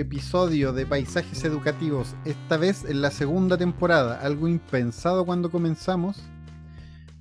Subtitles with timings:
[0.00, 6.22] episodio de Paisajes Educativos, esta vez en la segunda temporada, algo impensado cuando comenzamos,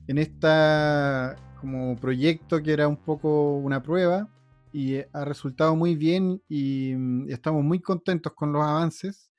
[0.07, 4.29] en esta como proyecto que era un poco una prueba
[4.73, 9.31] y ha resultado muy bien y, mm, estamos muy contentos con los avances.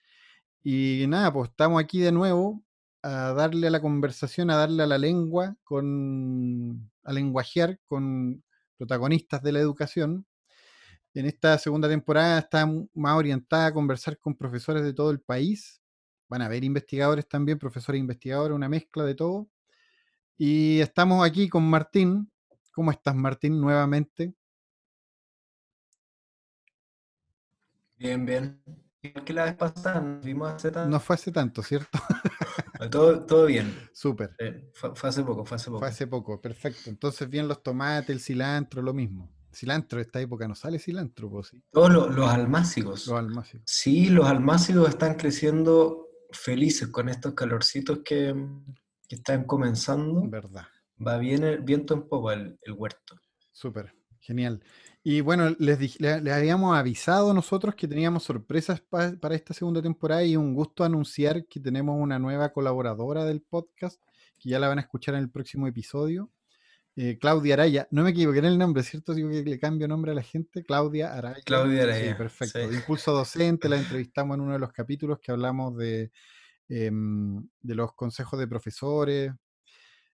[0.64, 2.62] Y nada, pues estamos aquí de nuevo
[3.02, 8.42] a darle a la conversación, a darle a la lengua, con, a lenguajear con
[8.78, 10.26] protagonistas de la educación
[11.20, 15.80] en esta segunda temporada está más orientada a conversar con profesores de todo el país.
[16.28, 19.48] Van a haber investigadores también, profesores e investigadores, una mezcla de todo.
[20.36, 22.30] Y estamos aquí con Martín.
[22.72, 24.34] ¿Cómo estás, Martín, nuevamente?
[27.96, 28.62] Bien, bien.
[29.00, 30.90] Igual que la vez pasada, nos vimos hace tanto.
[30.90, 31.98] No fue hace tanto, ¿cierto?
[32.90, 33.74] todo, todo bien.
[33.94, 34.34] Súper.
[34.38, 35.78] Eh, fue, fue, hace poco, fue hace poco.
[35.78, 36.90] Fue hace poco, perfecto.
[36.90, 39.35] Entonces, bien los tomates, el cilantro, lo mismo.
[39.56, 41.62] Cilantro, esta época no sale cilantro, pues sí.
[41.70, 43.06] Todos los, los almácigos.
[43.06, 43.64] Los almácigos.
[43.66, 48.34] Sí, los almácigos están creciendo felices con estos calorcitos que,
[49.08, 50.28] que están comenzando.
[50.28, 50.66] Verdad.
[51.04, 53.16] Va bien el viento en popa el, el huerto.
[53.52, 54.62] Súper, genial.
[55.02, 60.24] Y bueno, les, les, habíamos avisado nosotros que teníamos sorpresas pa, para esta segunda temporada
[60.24, 64.02] y un gusto anunciar que tenemos una nueva colaboradora del podcast,
[64.38, 66.30] que ya la van a escuchar en el próximo episodio.
[66.98, 69.12] Eh, Claudia Araya, no me equivoqué en el nombre, ¿cierto?
[69.12, 70.64] Digo que le cambio nombre a la gente.
[70.64, 71.42] Claudia Araya.
[71.44, 72.12] Claudia Araya.
[72.12, 72.58] Sí, perfecto.
[72.58, 72.66] Sí.
[72.68, 76.10] De Impulso Docente, la entrevistamos en uno de los capítulos que hablamos de,
[76.70, 79.30] eh, de los consejos de profesores.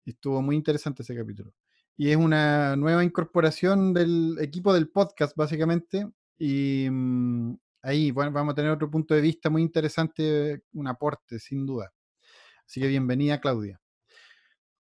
[0.04, 1.54] Estuvo muy interesante ese capítulo.
[1.96, 6.06] Y es una nueva incorporación del equipo del podcast, básicamente.
[6.38, 11.38] Y um, ahí bueno, vamos a tener otro punto de vista muy interesante, un aporte,
[11.38, 11.90] sin duda.
[12.66, 13.80] Así que bienvenida, Claudia.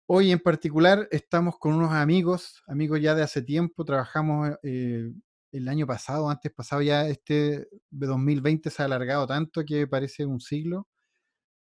[0.08, 5.12] Hoy en particular estamos con unos amigos, amigos ya de hace tiempo, trabajamos eh,
[5.52, 10.40] el año pasado, antes pasado ya este 2020 se ha alargado tanto que parece un
[10.40, 10.88] siglo,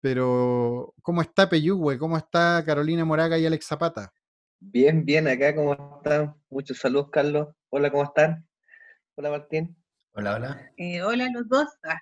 [0.01, 1.97] pero ¿cómo está Peyúgue?
[1.97, 4.13] ¿Cómo está Carolina Moraga y Alex Zapata?
[4.59, 6.35] Bien, bien, acá, ¿cómo están?
[6.51, 7.47] Muchos saludos, Carlos.
[7.69, 8.47] Hola, ¿cómo están?
[9.15, 9.75] Hola, Martín.
[10.13, 10.71] Hola, hola.
[10.77, 11.67] Eh, hola los dos.
[11.83, 11.99] Ah,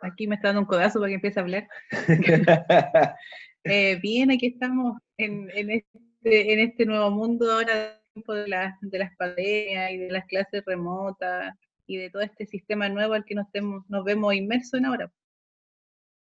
[0.00, 1.68] aquí me está dando un codazo para que empiece a hablar.
[3.68, 8.98] Eh, bien, aquí estamos en, en, este, en este nuevo mundo ahora de, la, de
[8.98, 11.54] las pandemias y de las clases remotas
[11.86, 15.12] y de todo este sistema nuevo al que nos, temos, nos vemos inmersos en ahora.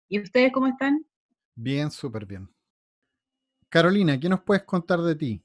[0.10, 1.06] ¿Y ustedes cómo están?
[1.56, 2.50] Bien, súper bien.
[3.70, 5.44] Carolina, ¿qué nos puedes contar de ti?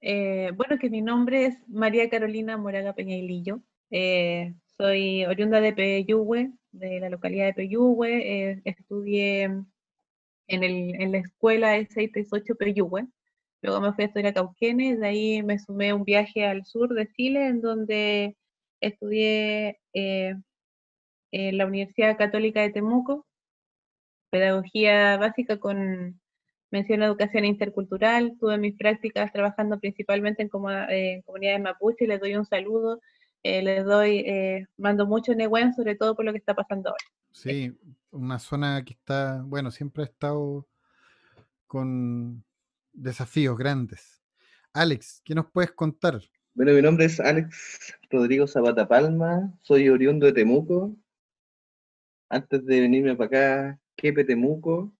[0.00, 3.60] Eh, bueno, que mi nombre es María Carolina Moraga Peñailillo.
[3.90, 8.50] Eh, soy oriunda de Peyúgue, de la localidad de Peyúgue.
[8.50, 9.62] Eh, estudié
[10.46, 13.06] en, el, en la escuela E638 Peyúgue.
[13.62, 16.64] Luego me fui a estudiar a Cauquenes, de ahí me sumé a un viaje al
[16.64, 18.36] sur de Chile, en donde
[18.80, 20.34] estudié eh,
[21.30, 23.26] en la Universidad Católica de Temuco,
[24.30, 26.20] pedagogía básica con
[26.72, 28.36] mención a educación intercultural.
[28.40, 33.00] Tuve mis prácticas trabajando principalmente en, como, eh, en comunidades mapuche, les doy un saludo,
[33.42, 37.04] eh, les doy, eh, mando mucho Nehuen, sobre todo por lo que está pasando ahora.
[37.30, 37.72] Sí,
[38.12, 40.68] una zona que está, bueno, siempre ha estado
[41.66, 42.44] con
[42.92, 44.22] desafíos grandes.
[44.72, 46.20] Alex, ¿qué nos puedes contar?
[46.54, 50.94] Bueno, mi nombre es Alex Rodrigo Zapata Palma, soy oriundo de Temuco.
[52.28, 54.92] Antes de venirme para acá, Quepe Temuco.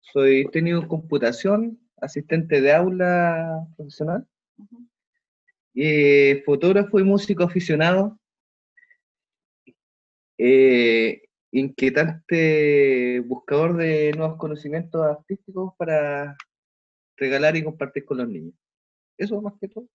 [0.00, 4.88] Soy técnico en computación, asistente de aula profesional, uh -huh.
[5.74, 8.18] eh, fotógrafo y músico aficionado.
[10.38, 16.36] Eh, inquietante buscador de nuevos conocimientos artísticos para
[17.16, 18.54] regalar y compartir con los niños.
[19.18, 19.86] Eso más que todo.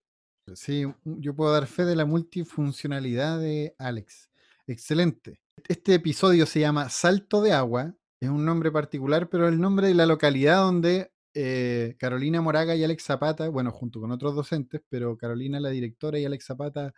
[0.54, 4.30] Sí, yo puedo dar fe de la multifuncionalidad de Alex.
[4.68, 5.40] Excelente.
[5.68, 7.96] Este episodio se llama Salto de Agua.
[8.20, 12.84] Es un nombre particular, pero el nombre de la localidad donde eh, Carolina Moraga y
[12.84, 16.94] Alex Zapata, bueno, junto con otros docentes, pero Carolina la directora y Alex Zapata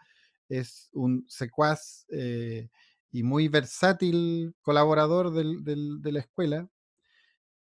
[0.50, 2.70] es un secuaz eh,
[3.12, 6.70] y muy versátil colaborador de la escuela.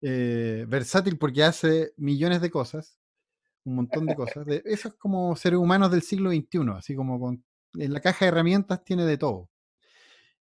[0.04, 2.98] Eh, versátil porque hace millones de cosas,
[3.64, 4.46] un montón de cosas.
[4.64, 7.44] Eso es como seres humanos del siglo XXI, así como con,
[7.74, 9.48] en la caja de herramientas tiene de todo.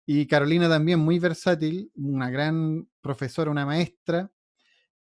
[0.06, 4.32] Y Carolina también muy versátil, una gran profesora, una maestra.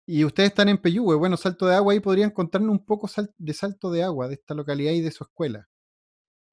[0.06, 3.52] Y ustedes están en Peyúgue, bueno, Salto de Agua, ahí podrían contarnos un poco de
[3.52, 5.68] Salto de Agua, de esta localidad y de su escuela.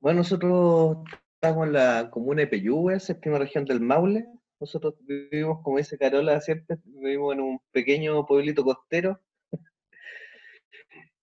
[0.01, 0.97] Bueno, nosotros
[1.45, 4.25] estamos en la comuna de Peyúgue, séptima región del Maule.
[4.59, 9.21] Nosotros vivimos, como dice Carola siempre, vivimos en un pequeño pueblito costero.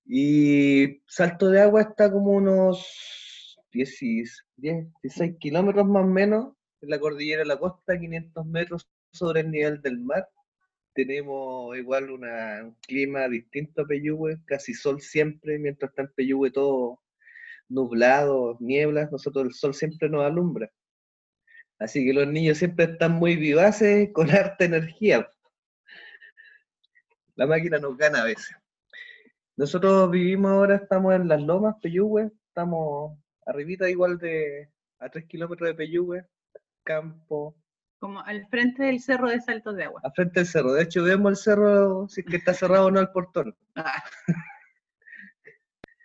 [0.06, 7.00] y Salto de Agua está como unos 10, 16 kilómetros más o menos en la
[7.00, 10.28] cordillera de la costa, 500 metros sobre el nivel del mar.
[10.94, 17.01] Tenemos igual un clima distinto a Peyúgue, casi sol siempre, mientras está en Peyúgue todo
[17.72, 20.70] nublado, nieblas, nosotros el sol siempre nos alumbra.
[21.78, 25.28] Así que los niños siempre están muy vivaces, con harta energía.
[27.34, 28.54] La máquina nos gana a veces.
[29.56, 35.68] Nosotros vivimos ahora, estamos en las lomas, Peyúgue, estamos arribita igual de a 3 kilómetros
[35.68, 36.24] de Peyúgue,
[36.84, 37.56] campo.
[37.98, 40.00] Como al frente del cerro de Saltos de Agua.
[40.04, 40.72] Al frente del cerro.
[40.72, 43.56] De hecho, vemos el cerro, si es que está cerrado o no el portón.
[43.74, 44.02] Ah.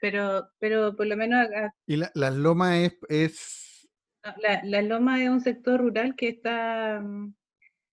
[0.01, 1.73] pero, pero por lo menos acá.
[1.85, 3.89] ¿Y la, las lomas es, es...
[4.41, 7.33] La, la, loma es un sector rural que está mm,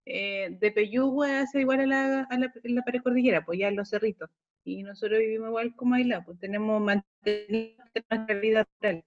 [0.07, 3.77] eh, de Peyúgue hacia igual a la, a la, la pared cordillera, pues ya en
[3.77, 4.31] los cerritos.
[4.65, 9.05] Y nosotros vivimos igual como aislados, pues tenemos mantenido nuestra vida rural.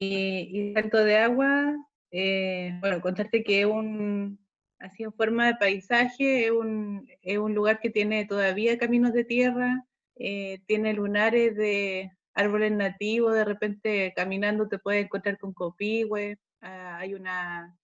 [0.00, 1.74] Y, y salto de agua
[2.10, 4.38] eh, bueno, contarte que es un,
[4.78, 9.24] así en forma de paisaje, es un, es un lugar que tiene todavía caminos de
[9.24, 9.84] tierra,
[10.18, 16.98] eh, tiene lunares de árboles nativos, de repente caminando te puedes encontrar con copihue, ah,
[16.98, 17.76] hay, una,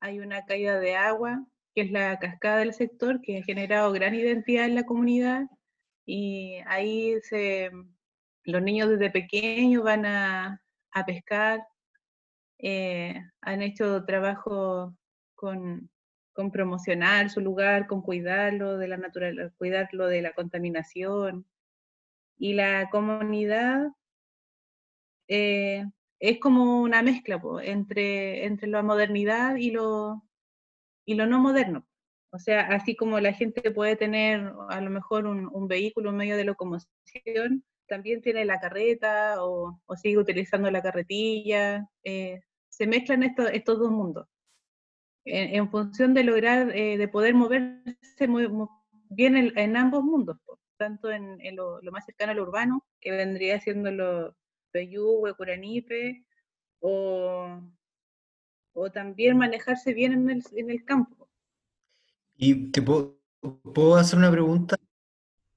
[0.00, 1.44] hay una caída de agua,
[1.74, 5.46] que es la cascada del sector, que ha generado gran identidad en la comunidad,
[6.06, 7.14] y ahí
[8.44, 10.60] los niños desde pequeños van a,
[10.92, 11.66] a pescar,
[12.58, 14.94] eh, han hecho trabajo
[15.34, 15.90] con,
[16.32, 21.46] con, promocionar su lugar, con cuidarlo de la naturaleza, cuidarlo de la contaminación.
[22.40, 23.92] Y la comunidad
[25.28, 25.84] eh,
[26.18, 30.24] es como una mezcla entre, entre la modernidad y lo,
[31.04, 31.86] y lo no moderno.
[32.32, 36.36] O sea, así como la gente puede tener a lo mejor un, vehículo, un medio
[36.36, 41.88] de locomoción, también tiene la carreta o, o sigue utilizando la carretilla.
[42.04, 44.26] Eh, se mezclan estos, estos dos mundos.
[45.26, 48.26] En, función de lograr, eh, de poder moverse
[49.10, 50.38] bien en, ambos mundos,
[50.80, 54.34] tanto en, lo, más cercano al urbano, que vendría siendo lo
[54.72, 56.24] Peyúgue, Curanipe,
[56.78, 57.60] o,
[58.72, 61.28] o también manejarse bien en el, en el campo.
[62.34, 63.20] ¿Y te puedo,
[63.74, 64.76] puedo hacer una pregunta?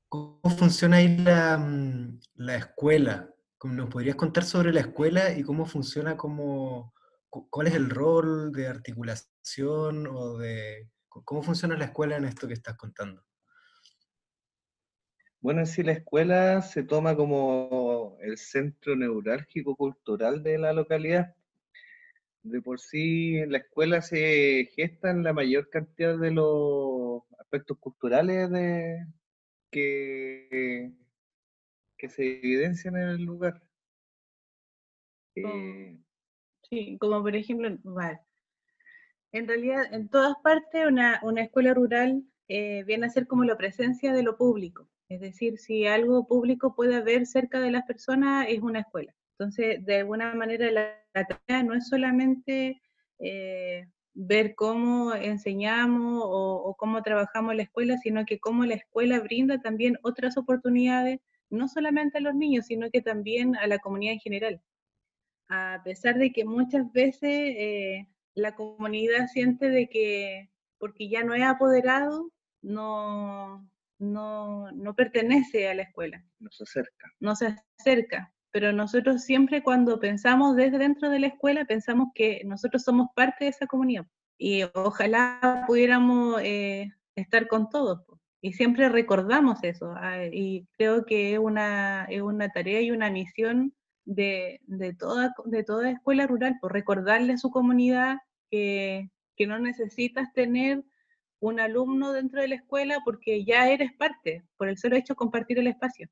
[0.10, 3.34] ¿Cómo funciona ahí la, mm, la escuela?
[3.64, 6.94] ¿Nos podrías contar sobre la escuela y cómo funciona como,
[7.30, 12.56] ¿Cuál es el rol de articulación o de cómo funciona la escuela en esto que
[12.56, 13.24] estás contando?
[15.44, 21.36] Bueno, sí, la escuela se toma como el centro neurálgico cultural de la localidad.
[22.44, 28.50] De por sí, en la escuela se gestan la mayor cantidad de los aspectos culturales
[28.52, 29.06] de,
[29.70, 30.94] que,
[31.98, 33.62] que se evidencian en el lugar.
[35.36, 36.00] Eh,
[36.70, 43.10] Sí, como por ejemplo, en realidad en todas partes una, escuela rural eh, viene a
[43.10, 44.88] ser como la presencia de lo público.
[45.14, 49.14] Es decir, si algo público puede haber cerca de las personas, es una escuela.
[49.38, 52.82] Entonces, de alguna manera, la, tarea no es solamente
[53.20, 59.62] eh, ver cómo enseñamos o, cómo trabajamos la escuela, sino que cómo la escuela brinda
[59.62, 64.20] también otras oportunidades, no solamente a los niños, sino que también a la comunidad en
[64.20, 64.62] general
[65.54, 71.34] a pesar de que muchas veces eh, la comunidad siente de que porque ya no
[71.34, 73.70] es apoderado, no,
[74.04, 76.24] no, no pertenece a la escuela.
[76.40, 77.12] No se acerca.
[77.20, 78.34] No se acerca.
[78.52, 83.46] Pero nosotros siempre cuando pensamos desde dentro de la escuela, pensamos que nosotros somos parte
[83.46, 84.06] de esa comunidad.
[84.38, 88.02] Y ojalá pudiéramos eh, estar con todos.
[88.42, 89.94] Y siempre recordamos eso.
[89.96, 93.74] Ah, y creo que es una, es una tarea y una misión
[94.06, 94.60] de,
[95.00, 98.18] toda, de toda escuela rural, por recordarle a su comunidad
[98.50, 99.10] que,
[99.48, 100.84] no necesitas tener
[101.44, 105.18] un alumno dentro de la escuela porque ya eres parte, por el solo hecho de
[105.18, 106.10] compartir el espacio.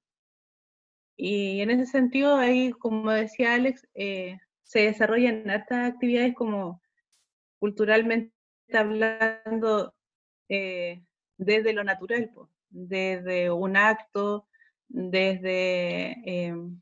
[1.15, 6.81] Y en ese sentido, ahí, como decía Alex, eh, se desarrollan hartas actividades como
[7.59, 8.33] culturalmente
[8.73, 9.93] hablando
[10.49, 11.01] eh,
[11.37, 12.29] desde lo natural,
[12.69, 14.47] desde un acto,
[14.89, 16.81] desde em,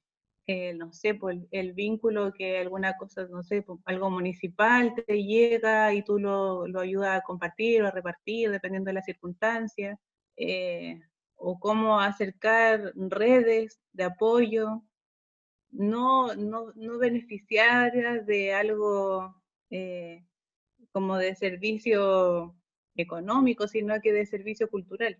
[0.51, 5.93] eh, no sé, por el, vínculo que alguna cosa, no sé, algo municipal te llega
[5.93, 9.99] y tú lo, lo ayudas a compartir o a repartir, dependiendo de las circunstancias,
[10.37, 10.99] eh,
[11.35, 14.81] o cómo acercar redes de apoyo,
[15.69, 19.35] no, no, no beneficiarias de algo
[19.69, 20.25] eh,
[20.91, 22.55] como de servicio
[22.95, 25.19] económico, sino que de servicio cultural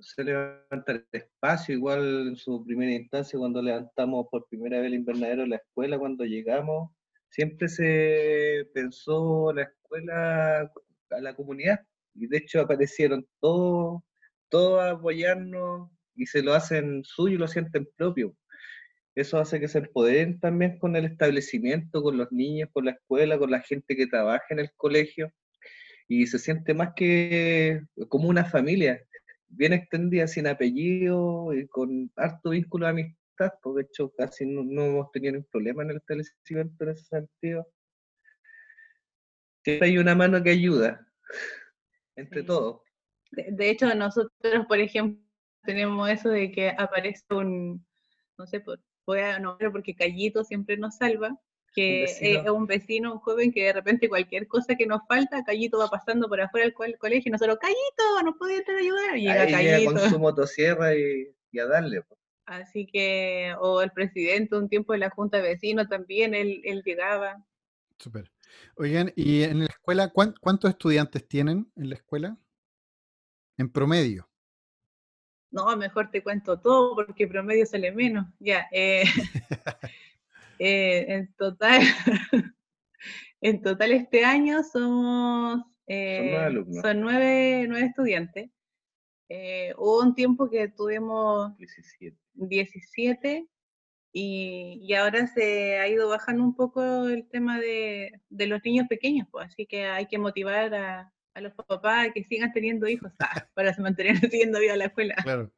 [0.00, 4.94] se levanta el espacio, igual en su primera instancia, cuando levantamos por primera vez el
[4.94, 6.90] invernadero de la escuela, cuando llegamos,
[7.28, 10.70] siempre se pensó la escuela
[11.10, 11.80] a la comunidad,
[12.14, 14.02] y de hecho aparecieron todos,
[14.48, 18.36] todos apoyarnos, y se lo hacen suyo y lo sienten propio.
[19.14, 23.38] Eso hace que se empoderen también con el establecimiento, con los niños, con la escuela,
[23.38, 25.32] con la gente que trabaja en el colegio,
[26.08, 29.00] y se siente más que como una familia
[29.50, 34.62] bien extendida, sin apellido, y con harto vínculo de amistad, porque de hecho casi no,
[34.82, 37.66] hemos tenido ningún problema en el establecimiento en ese sentido.
[39.62, 41.06] Siempre hay una mano que ayuda,
[42.16, 42.82] entre todos.
[43.32, 45.22] De, hecho, nosotros, por ejemplo,
[45.62, 47.86] tenemos eso de que aparece un,
[48.38, 48.62] no sé,
[49.06, 51.38] voy a nombrar porque Callito siempre nos salva,
[51.72, 55.78] que es un vecino, un joven que de repente cualquier cosa que nos falta, Callito
[55.78, 59.16] va pasando por afuera del colegio y nosotros, Callito, nos puede entrar a ayudar.
[59.16, 59.92] Y llega Callito.
[59.92, 62.04] con su motosierra y, a darle.
[62.46, 66.82] Así que, o el presidente un tiempo de la Junta de Vecinos también, él, él
[66.84, 67.44] llegaba.
[67.98, 68.30] Súper.
[68.76, 72.36] Oigan, ¿y en la escuela cuántos estudiantes tienen en la escuela?
[73.56, 74.28] En promedio.
[75.50, 78.26] No, mejor te cuento todo porque promedio sale menos.
[78.38, 79.02] Ya, eh,
[80.62, 81.80] Eh, en total,
[83.40, 86.36] en total este año somos eh,
[86.82, 88.50] son, nueve, nueve, estudiantes.
[89.30, 93.48] Eh, hubo un tiempo que tuvimos 17, 17
[94.12, 98.86] y, y, ahora se ha ido bajando un poco el tema de, de los niños
[98.86, 102.86] pequeños, pues, así que hay que motivar a, a los papás a que sigan teniendo
[102.86, 105.14] hijos ah, para mantener siguiendo viva la escuela.
[105.22, 105.50] Claro.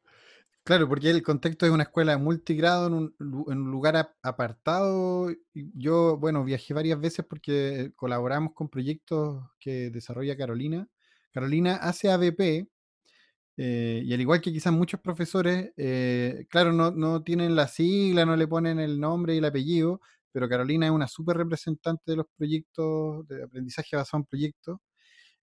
[0.64, 5.28] Claro, porque el contexto es una escuela multigrado en un, lugar apartado.
[5.54, 10.86] Yo, bueno, viajé varias veces porque colaboramos con proyectos que desarrolla Carolina.
[11.32, 12.68] Carolina hace ABP,
[13.56, 18.24] eh, y al igual que quizás muchos profesores, eh, claro, no, no tienen la sigla,
[18.24, 20.00] no le ponen el nombre y el apellido,
[20.32, 24.78] pero Carolina es una súper representante de los proyectos de aprendizaje basado en proyectos.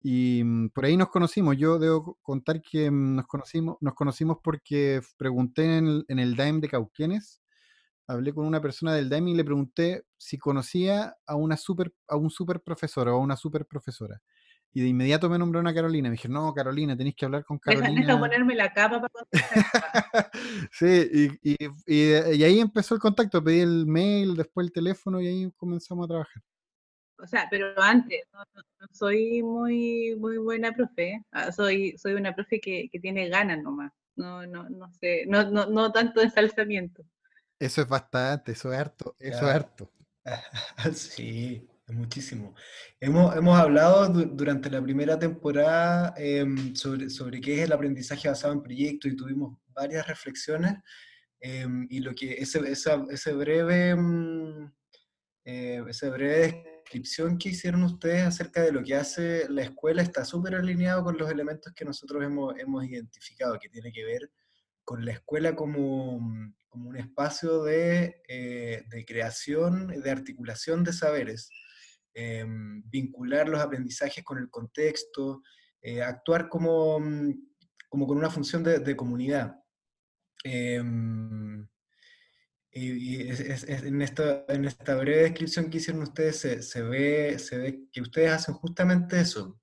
[0.07, 1.57] Y mm, por ahí nos conocimos.
[1.57, 6.61] Yo debo contar que mm, nos conocimos, nos conocimos porque pregunté en el, en DAEM
[6.61, 7.41] de Cauquenes,
[8.07, 12.17] hablé con una persona del DAEM y le pregunté si conocía a una super, a
[12.17, 14.21] un super profesor o a una super profesora.
[14.75, 16.11] Y de inmediato me nombró una Carolina.
[16.11, 18.19] Me dije, no, Carolina, tenéis que hablar con Carolina.
[18.19, 19.25] ponerme la capa para
[20.71, 21.57] Sí, y,
[21.87, 23.43] y, ahí empezó el contacto.
[23.43, 26.43] Pedí el mail, después el teléfono y ahí comenzamos a trabajar
[27.25, 32.61] o sea, pero antes, no, soy muy, muy buena profe, ah, soy, soy una profe
[32.61, 37.03] que, que, tiene ganas nomás, no, no, no sé, no, no, no tanto ensalzamiento.
[37.59, 39.91] Eso es bastante, eso es harto, eso es harto.
[40.95, 42.55] Sí, muchísimo.
[43.01, 48.53] Hemos, hemos hablado durante la primera temporada em, sobre, sobre qué es el aprendizaje basado
[48.53, 50.75] en proyectos y tuvimos varias reflexiones
[51.41, 54.73] em, y lo que ese, ese breve, mm,
[55.45, 60.25] eh, ese breve descripción que hicieron ustedes acerca de lo que hace la escuela está
[60.25, 64.31] súper alineado con los elementos que nosotros hemos, hemos, identificado, que tiene que ver
[64.85, 66.21] con la escuela como,
[66.69, 71.51] como un espacio de, eh, de, creación, de articulación de saberes,
[72.15, 75.43] em, vincular los aprendizajes con el contexto,
[75.83, 77.01] eh, actuar como,
[77.89, 79.57] como con una función de, de comunidad.
[80.45, 81.67] Em,
[82.77, 87.89] y, en, esta, en esta breve descripción que hicieron ustedes se, se, ve, se ve
[87.93, 89.61] que ustedes hacen justamente eso.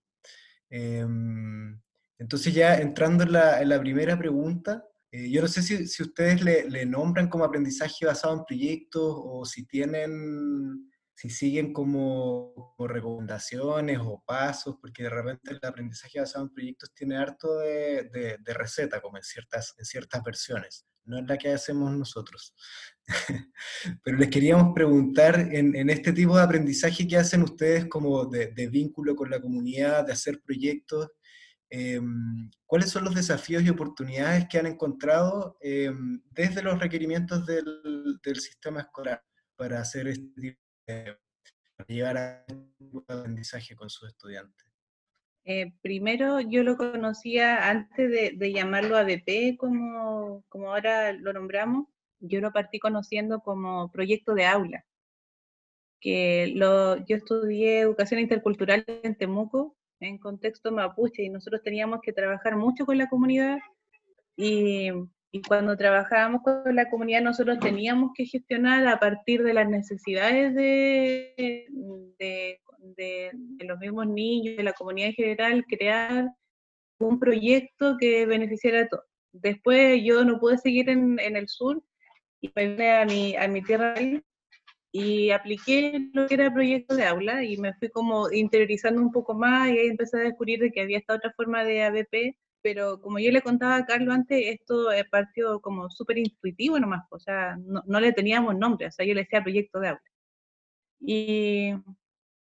[0.69, 1.79] Em,
[2.17, 6.03] entonces ya entrando en la, en la primera pregunta, eh, yo no sé si, si
[6.03, 12.75] ustedes le, le, nombran como aprendizaje basado en proyectos o si tienen, si siguen como,
[12.79, 18.37] recomendaciones o pasos, porque de repente el aprendizaje basado en proyectos tiene harto de, de,
[18.39, 22.53] de receta, como en ciertas, en ciertas versiones no es la que hacemos nosotros.
[24.03, 29.15] Pero les queríamos preguntar en, este tipo de aprendizaje que hacen ustedes como de, vínculo
[29.15, 31.09] con la comunidad, de hacer proyectos,
[31.69, 38.19] em, ¿cuáles son los desafíos y oportunidades que han encontrado em, desde los requerimientos del,
[38.35, 39.23] sistema escolar
[39.55, 41.17] para hacer este tipo de,
[41.77, 44.65] para a este de aprendizaje con sus estudiantes?
[45.43, 51.87] Eh, primero yo lo conocía antes de, llamarlo ADP como, como ahora lo nombramos.
[52.21, 54.85] Yo lo partí conociendo como proyecto de aula,
[55.99, 62.13] que lo, yo estudié educación intercultural en Temuco, en contexto mapuche, y nosotros teníamos que
[62.13, 63.59] trabajar mucho con la comunidad,
[64.35, 64.89] y,
[65.31, 70.55] y cuando trabajábamos con la comunidad nosotros teníamos que gestionar a partir de las necesidades
[70.55, 71.67] de,
[72.17, 72.59] de,
[72.97, 76.29] de, de los mismos niños, de la comunidad en general, crear
[76.99, 79.05] un proyecto que beneficiara a todos.
[79.33, 81.83] Después yo no pude seguir en, en el sur
[82.41, 83.95] y me vine a mi, a mi tierra
[84.91, 89.33] y apliqué lo que era proyecto de aula y me fui como interiorizando un poco
[89.33, 92.99] más y ahí empecé a descubrir de que había esta otra forma de ABP, pero
[92.99, 97.55] como yo le contaba a Carlos antes, esto partió como súper intuitivo nomás, o sea,
[97.57, 100.01] no, no, le teníamos nombre, o sea, yo le decía proyecto de aula.
[100.99, 101.73] Y,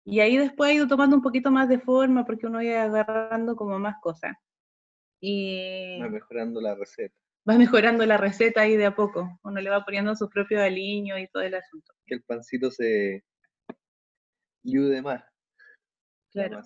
[0.04, 3.56] y ahí después ha ido tomando un poquito más de forma porque uno iba agarrando
[3.56, 4.36] como más cosas.
[5.20, 7.18] Y mejorando la receta.
[7.48, 9.38] Va mejorando la receta ahí de a poco.
[9.44, 11.92] Uno le va poniendo su propio aliño y todo el asunto.
[12.06, 13.24] Que el pancito se
[14.64, 15.20] ayude más.
[15.20, 16.62] la Claro.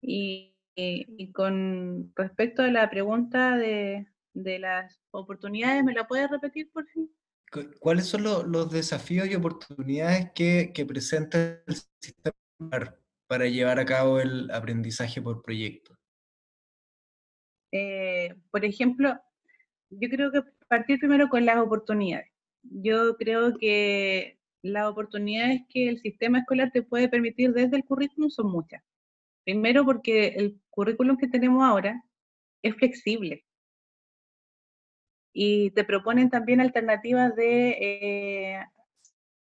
[0.00, 6.30] Y, y- y con respecto a la pregunta de, de las oportunidades, ¿me la puedes
[6.30, 7.10] repetir por fin?
[7.50, 12.34] cu- ¿cuáles son lo- los desafíos y oportunidades que, que presenta el sistema
[13.28, 15.94] para llevar a cabo el aprendizaje por proyecto?
[17.72, 19.20] Eh, por ejemplo,
[20.00, 22.28] yo creo que partir primero con las oportunidades.
[22.62, 28.30] Yo creo que las oportunidades que el sistema escolar te puede permitir desde el currículum
[28.30, 28.82] son muchas.
[29.44, 32.02] Primero porque el currículum que tenemos ahora
[32.62, 33.44] es flexible
[35.32, 38.64] y te proponen también alternativas de eh,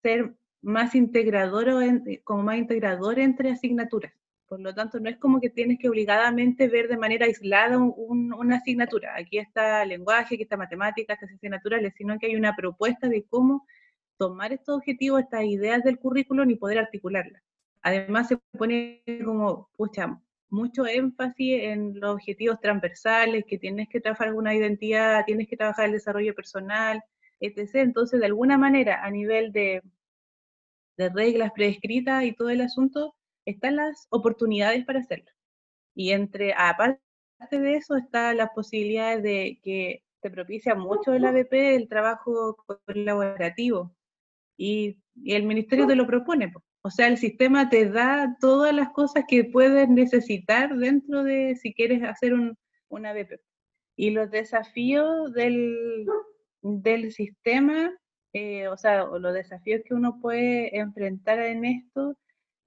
[0.04, 4.14] ser más integrador o en- como más integrador entre asignaturas.
[4.48, 7.94] Por lo tanto, no es como que tienes que obligadamente ver de manera aislada un-
[7.98, 9.16] un- una asignatura.
[9.16, 13.66] Aquí está lenguaje, aquí está matemática, estas naturales, sino que hay una propuesta de cómo
[14.18, 17.42] tomar estos objetivos, estas ideas del currículum y poder articularlas.
[17.82, 24.30] Además, se pone como, pucha, mucho énfasis en los objetivos transversales, que tienes que trabajar
[24.30, 27.02] alguna identidad, tienes que trabajar el desarrollo personal,
[27.42, 27.82] etc.
[27.82, 29.82] Entonces, de alguna manera, a nivel de,
[30.98, 33.16] de reglas prescritas y todo el asunto,
[33.48, 35.32] están las oportunidades para hacerlo.
[35.96, 37.00] Y entre, aparte
[37.52, 43.96] de eso, están las posibilidades de que te propicia mucho el ABP el trabajo colaborativo.
[44.58, 46.50] Y, el ministerio te lo propone.
[46.50, 46.64] po.
[46.84, 51.74] O sea, el sistema te da todas las cosas que puedes necesitar dentro de si
[51.74, 52.56] quieres hacer un,
[52.90, 53.40] un ABP.
[53.96, 56.06] Y los desafíos del,
[56.62, 57.92] del sistema,
[58.34, 62.16] eh, o sea, los desafíos que uno puede enfrentar en esto,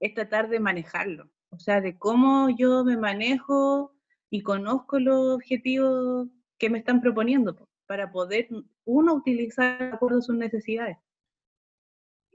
[0.01, 1.29] es tratar de manejarlo.
[1.51, 3.93] O sea, de cómo yo me manejo
[4.29, 8.47] y conozco los objetivos que me están proponiendo po, para poder
[8.85, 10.97] uno utilizar de acuerdo a sus necesidades.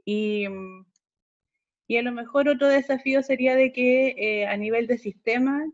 [0.04, 0.86] Y, mm,
[1.88, 5.64] y a lo mejor otro desafío sería de que eh, a nivel de sistema,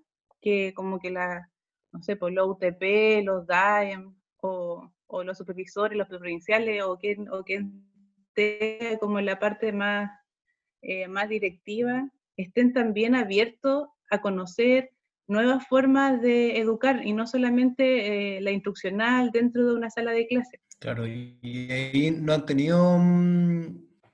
[0.41, 1.51] que como que la,
[1.93, 7.29] no sé, por los UTP, los DAEM, o, o los supervisores, los provinciales, o quien,
[7.31, 7.85] o quien
[8.29, 10.11] esté como en la parte más,
[10.83, 14.91] eh, más directiva, estén también abiertos a conocer
[15.29, 20.27] nuevas formas de educar y no solamente eh, la instruccional dentro de una sala de
[20.27, 20.61] clase.
[20.79, 23.67] Claro, y, y ahí no han tenido, mm,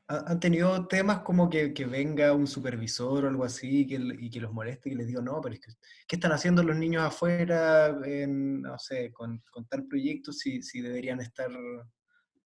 [0.08, 4.16] ha- han tenido temas como que, que venga un supervisor o algo así que, l-
[4.20, 5.72] y que los moleste y les digo, no, pero es que,
[6.06, 11.20] ¿qué están haciendo los niños afuera, no sé, con, con tal proyecto si, si deberían
[11.20, 11.50] estar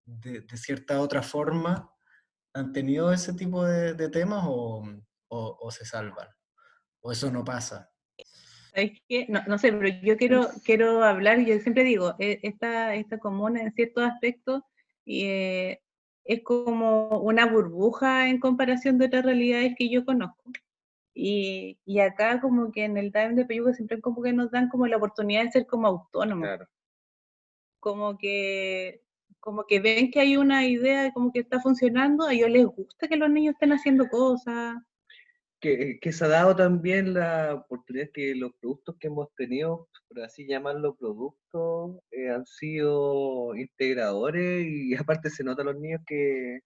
[0.05, 1.91] de cierta otra forma?
[2.55, 4.83] ¿Han tenido ese tipo de, de temas o,
[5.29, 6.29] o- o se salvan?
[7.01, 7.91] ¿O eso no pasa?
[8.75, 9.27] ¿Sabes qué?
[9.29, 13.61] No, no sé, pero yo quiero, quiero hablar, yo siempre digo, eh, esta, esta comuna
[13.63, 14.63] en ciertos aspectos
[15.07, 15.81] eh,
[16.25, 20.51] es como una burbuja en comparación de otras realidades que yo conozco.
[21.15, 24.69] Y, y acá como que en el Time de Peyuga siempre como que nos dan
[24.71, 26.69] como la oportunidad de ser como autónomos, Claro.
[27.81, 29.03] como que,
[29.43, 33.09] como que ven que hay una idea como que está funcionando, a ellos les gusta
[33.09, 34.77] que los niños estén haciendo cosas.
[35.61, 40.21] Que, que se ha dado también la oportunidad que los productos que hemos tenido, por
[40.21, 46.61] así llamarlo, productos, eh, han sido integradores y aparte se nota a los niños que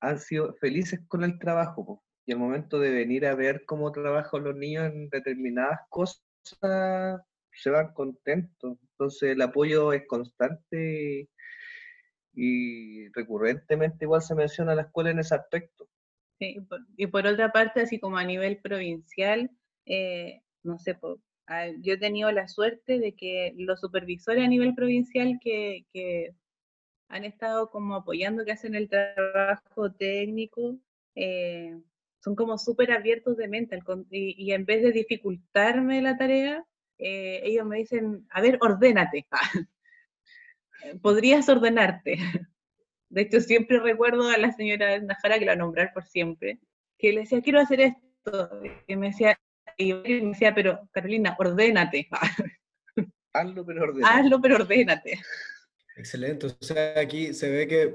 [0.00, 2.02] han sido felices con el trabajo.
[2.26, 6.22] Y al momento de venir a ver cómo trabajan los niños en determinadas cosas,
[7.52, 8.78] se van contentos.
[8.92, 11.28] Entonces el apoyo es constante
[12.34, 15.88] y, recurrentemente igual se menciona la escuela en ese aspecto.
[16.38, 19.50] Y por, otra parte, así como a nivel provincial,
[19.86, 20.98] eh, no sé,
[21.46, 26.34] ah, yo he tenido la suerte de que los supervisores a nivel provincial que, que
[27.08, 30.78] han estado como apoyando que hacen el trabajo técnico,
[31.14, 31.78] eh,
[32.20, 33.78] son como súper abiertos de mente
[34.10, 36.64] y, y, en vez de dificultarme la tarea,
[36.98, 39.26] eh, ellos me dicen, a ver, ordénate,
[41.00, 42.18] podrías ordenarte.
[43.08, 46.58] De hecho, siempre recuerdo a la señora Najara, que la nombrar por siempre,
[46.98, 49.38] que le decía, quiero hacer esto, y me decía,
[49.76, 52.08] y me decía, pero Carolina, ordénate.
[53.34, 54.14] Hazlo, pero ordénate.
[54.14, 55.20] Hazlo, pero ordénate.
[55.96, 56.46] Excelente.
[56.46, 57.94] O sea, aquí se ve que,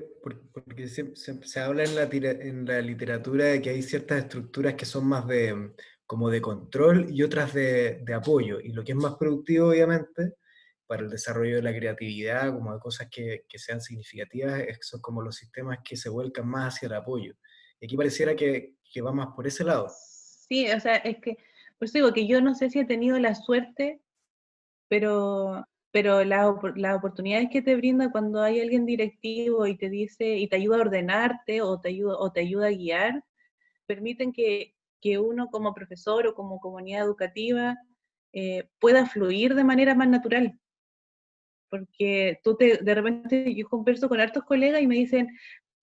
[0.53, 4.85] porque se, se, habla en la, en la, literatura de que hay ciertas estructuras que
[4.85, 5.71] son más de,
[6.05, 8.59] como de control y otras de, de, apoyo.
[8.59, 10.35] Y lo que es más productivo, obviamente,
[10.87, 15.35] para el desarrollo de la creatividad, como de cosas que, sean significativas, son como los
[15.35, 17.33] sistemas que se vuelcan más hacia el apoyo.
[17.79, 19.87] Y aquí pareciera que, que va más por ese lado.
[19.89, 21.37] Sí, o sea, es que,
[21.77, 24.01] por eso digo que yo no sé si he tenido la suerte,
[24.87, 30.47] pero pero las oportunidades que te brinda cuando hay alguien directivo y te dice y
[30.47, 33.23] te ayuda a ordenarte o te ayuda, o te ayuda a guiar,
[33.87, 37.77] permiten que, que uno como profesor o como comunidad educativa
[38.33, 40.59] eh, pueda fluir de manera más natural.
[41.69, 45.27] Porque tú te, de repente yo converso con hartos colegas y me dicen,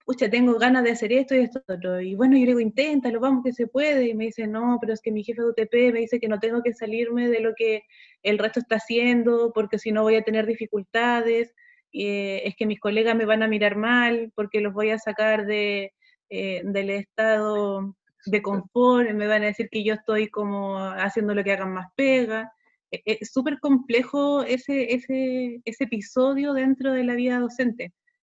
[0.05, 2.01] pucha, tengo ganas de hacer esto y esto otro.
[2.01, 4.09] Y bueno, yo le digo, inténtalo, vamos que se puede.
[4.09, 6.39] Y me dice, no, pero es que mi jefe de UTP me dice que no
[6.41, 7.83] tengo que salirme de lo que
[8.23, 11.55] el resto está haciendo, porque si no voy a tener dificultades.
[11.93, 15.47] Eh, es que mis colegas me van a mirar mal, porque los voy a sacar
[15.47, 15.93] de,
[16.29, 17.95] eh, del estado
[18.27, 21.87] de confort, me van a decir que yo estoy como haciendo lo que hagan más
[21.95, 22.53] pega.
[22.91, 27.93] E, e, es súper complejo ese, ese, ese episodio dentro de la vida docente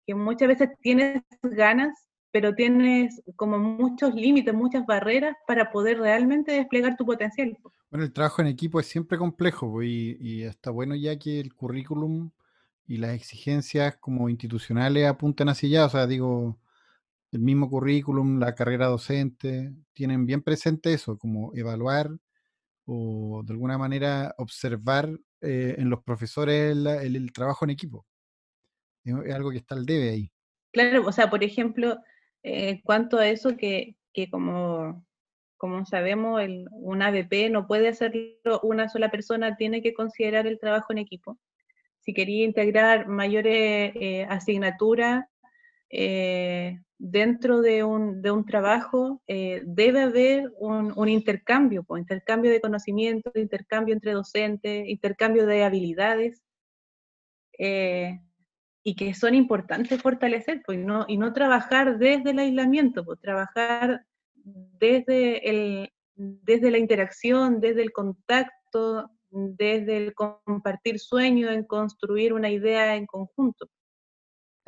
[0.09, 6.53] que muchas veces tienes ganas, pero tienes como muchos límites, muchas barreras para poder realmente
[6.53, 7.57] desplegar tu potencial.
[7.91, 11.55] Bueno, el trabajo en equipo es siempre complejo y, y está bueno ya que el
[11.55, 12.31] currículum
[12.87, 16.59] y las exigencias como institucionales apuntan hacia allá, o sea, digo,
[17.31, 22.11] el mismo currículum, la carrera docente, tienen bien presente eso, como evaluar
[22.91, 25.11] o de alguna manera observar
[25.43, 28.07] eh, en los profesores el, trabajo en equipo
[29.05, 30.33] es algo que está al debe ahí.
[30.73, 31.99] Claro, o sea, por ejemplo,
[32.43, 35.07] eh, cuanto a eso que, que como,
[35.57, 40.59] como sabemos, el, un ABP no puede hacerlo una sola persona, tiene que considerar el
[40.59, 41.39] trabajo en equipo.
[42.01, 45.27] Si quería integrar mayores eh, asignaturas
[45.91, 52.51] eh, dentro de un, de un trabajo, eh, debe haber un, un intercambio, pues, intercambio
[52.51, 56.43] de conocimiento, intercambio entre docentes, intercambio de habilidades.
[57.59, 58.21] Eh,
[58.85, 64.07] y que son importantes fortalecer, pues, no, y no trabajar desde el aislamiento, pues trabajar
[64.35, 72.51] desde, el, desde la interacción, desde el contacto, desde el compartir sueños, en construir una
[72.51, 73.69] idea en conjunto.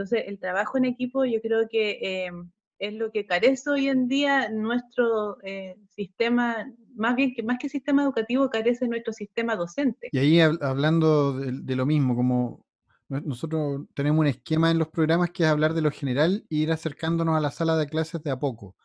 [0.01, 2.31] Entonces, el trabajo en equipo yo creo que eh,
[2.79, 7.69] es lo que carece hoy en día nuestro eh, sistema, más bien que más que
[7.69, 10.09] sistema educativo, carece nuestro sistema docente.
[10.11, 12.65] Y ahí hablando de lo mismo, como
[13.11, 16.73] nosotros tenemos un esquema en los programas que es hablar de lo general e ir
[16.73, 18.77] acercándonos a la sala de clases de a poco.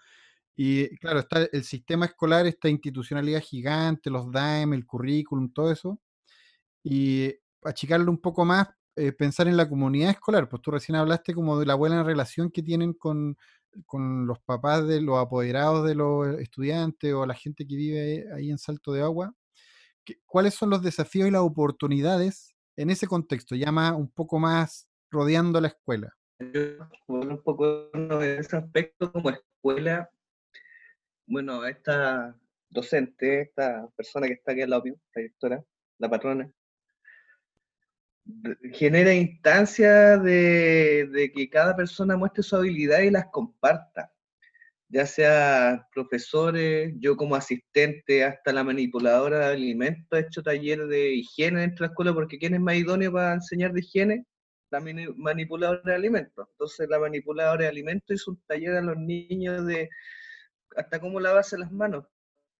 [0.53, 5.97] Y claro, está el sistema escolar, esta institucionalidad gigante, los DAEM, el currículum, todo eso.
[6.83, 10.49] Y achicarlo un poco más, eh, pensar en la comunidad escolar.
[10.49, 13.37] Pues tú recién hablaste como de la buena relación que tienen con,
[13.85, 18.49] con los papás de los apoderados de los estudiantes o la gente que vive ahí
[18.49, 19.33] en Salto de Agua.
[20.25, 25.61] ¿Cuáles son los desafíos y las oportunidades en ese contexto, ya un poco más rodeando
[25.61, 26.15] la escuela.
[27.07, 30.09] Bueno, un poco en ese aspecto como escuela,
[31.25, 32.35] bueno, esta
[32.69, 35.63] docente, esta persona que está aquí al lado la directora,
[35.97, 36.51] la patrona,
[38.73, 44.11] genera instancias de, que cada persona muestre su habilidad y las comparta
[44.87, 51.15] ya sea profesores, yo como asistente, hasta la manipuladora de alimentos, he hecho taller de
[51.15, 54.25] higiene dentro de la escuela, porque ¿quién es más idóneo para enseñar de higiene?
[54.69, 56.47] La manipuladora de alimentos.
[56.51, 59.89] Entonces la manipuladora de alimentos hizo un taller a los niños de
[60.77, 62.05] hasta cómo lavarse las manos,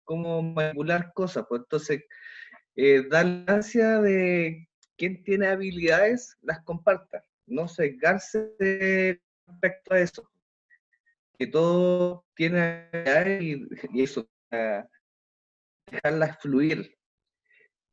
[0.04, 1.46] cómo manipular cosas.
[1.48, 2.04] Pues entonces,
[2.76, 4.68] eh, dar la ansia de
[4.98, 10.30] quien tiene habilidades, las comparta, no cegarse respecto a eso
[11.38, 12.90] que todo tiene
[13.42, 14.28] y, y eso,
[15.92, 16.96] dejarlas fluir.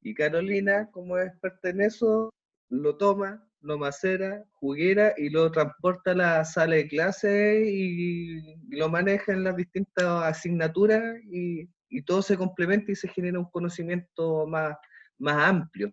[0.01, 2.33] Y Carolina, como es experta en eso,
[2.69, 8.89] lo toma, lo macera, juguera y lo transporta a la sala de clase y, lo
[8.89, 14.47] maneja en las distintas asignaturas y, y, todo se complementa y se genera un conocimiento
[14.47, 14.77] más,
[15.19, 15.93] más amplio.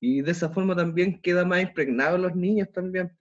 [0.00, 3.12] Y de esa forma también queda más impregnado los niños también.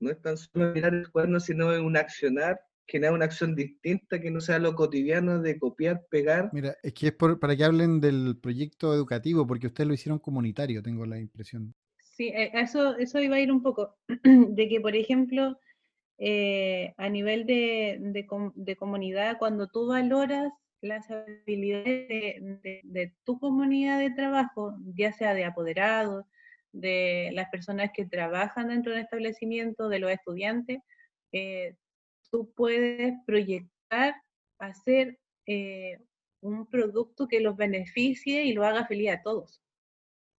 [0.00, 4.30] No es tan solo mirar el cuaderno, sino un accionar, generar una acción distinta que
[4.30, 6.50] no sea lo cotidiano de copiar, pegar.
[6.52, 10.18] Mira, es que es por- para que hablen del proyecto educativo, porque ustedes lo hicieron
[10.18, 11.72] comunitario, tengo la impresión.
[12.00, 15.58] Sí, a eso, eso iba a ir un poco, de que, por ejemplo,
[16.18, 17.98] eh, a nivel de,
[18.54, 22.08] de comunidad, cuando tú valoras las habilidades
[22.62, 26.26] de, tu comunidad de trabajo, ya sea de apoderados,
[26.72, 30.80] de las personas que trabajan dentro del establecimiento, de los estudiantes,
[31.32, 31.76] eh,
[32.30, 34.14] tú puedes proyectar,
[34.58, 35.98] hacer eh,
[36.40, 39.62] un producto que los beneficie y lo haga feliz a todos.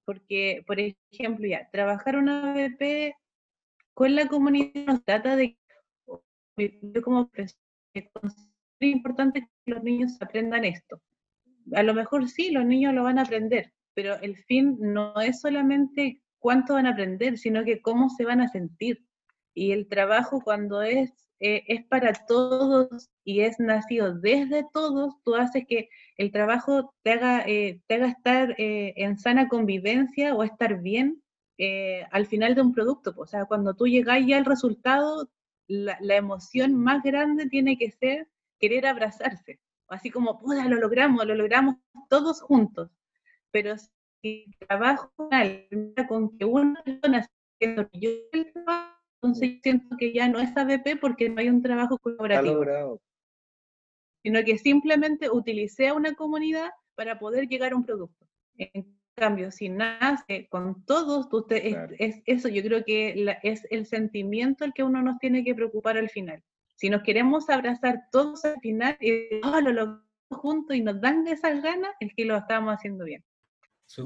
[0.05, 3.14] Porque, por ejemplo, ya, trabajar una ABP
[3.94, 5.57] con la comunidad nos trata de,
[6.57, 8.11] yo como considero
[8.90, 11.01] importante que los niños aprendan esto.
[11.75, 15.40] A lo mejor sí, los niños lo van a aprender, pero el fin no es
[15.40, 19.05] solamente cuánto van a aprender, sino que cómo se van a sentir.
[19.55, 25.35] Y el trabajo cuando es, eh, es para todos y es nacido desde todos, tú
[25.37, 30.42] haces que el trabajo te haga, eh, te haga estar eh, en sana convivencia o
[30.42, 31.23] estar bien
[31.59, 33.14] eh, al final de un producto.
[33.16, 35.31] O sea, cuando tú llegas ya al resultado,
[35.68, 38.27] la, la emoción más grande tiene que ser
[38.62, 39.59] querer abrazarse.
[39.88, 41.75] Así como, puta, lo logramos, lo logramos
[42.09, 42.90] todos juntos.
[43.51, 43.75] Pero
[44.22, 45.12] si trabajo
[46.09, 47.29] con que una persona
[47.92, 51.98] yo el trabajo, entonces siento que ya no es ABP porque no hay un trabajo
[51.98, 53.01] colaborativo,
[54.22, 58.27] sino que simplemente utilicé a una comunidad para poder llegar a un producto.
[58.57, 61.94] En cambio, si nace con todos, tú te- es- Claro.
[61.98, 65.55] es, eso yo creo que la- es el sentimiento el que uno nos tiene que
[65.55, 66.42] preocupar al final.
[66.83, 71.25] Si nos queremos abrazar todos al final y oh, lo logramos juntos y nos dan
[71.29, 73.25] esas ganas, es que lo estamos haciendo bien.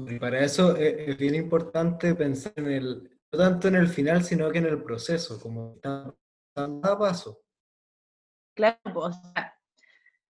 [0.07, 4.23] Y para eso es, es bien importante pensar en el, no tanto en el final,
[4.23, 6.13] sino que en el proceso, como está
[6.53, 7.41] paso a paso.
[8.53, 9.57] Claro, o sea,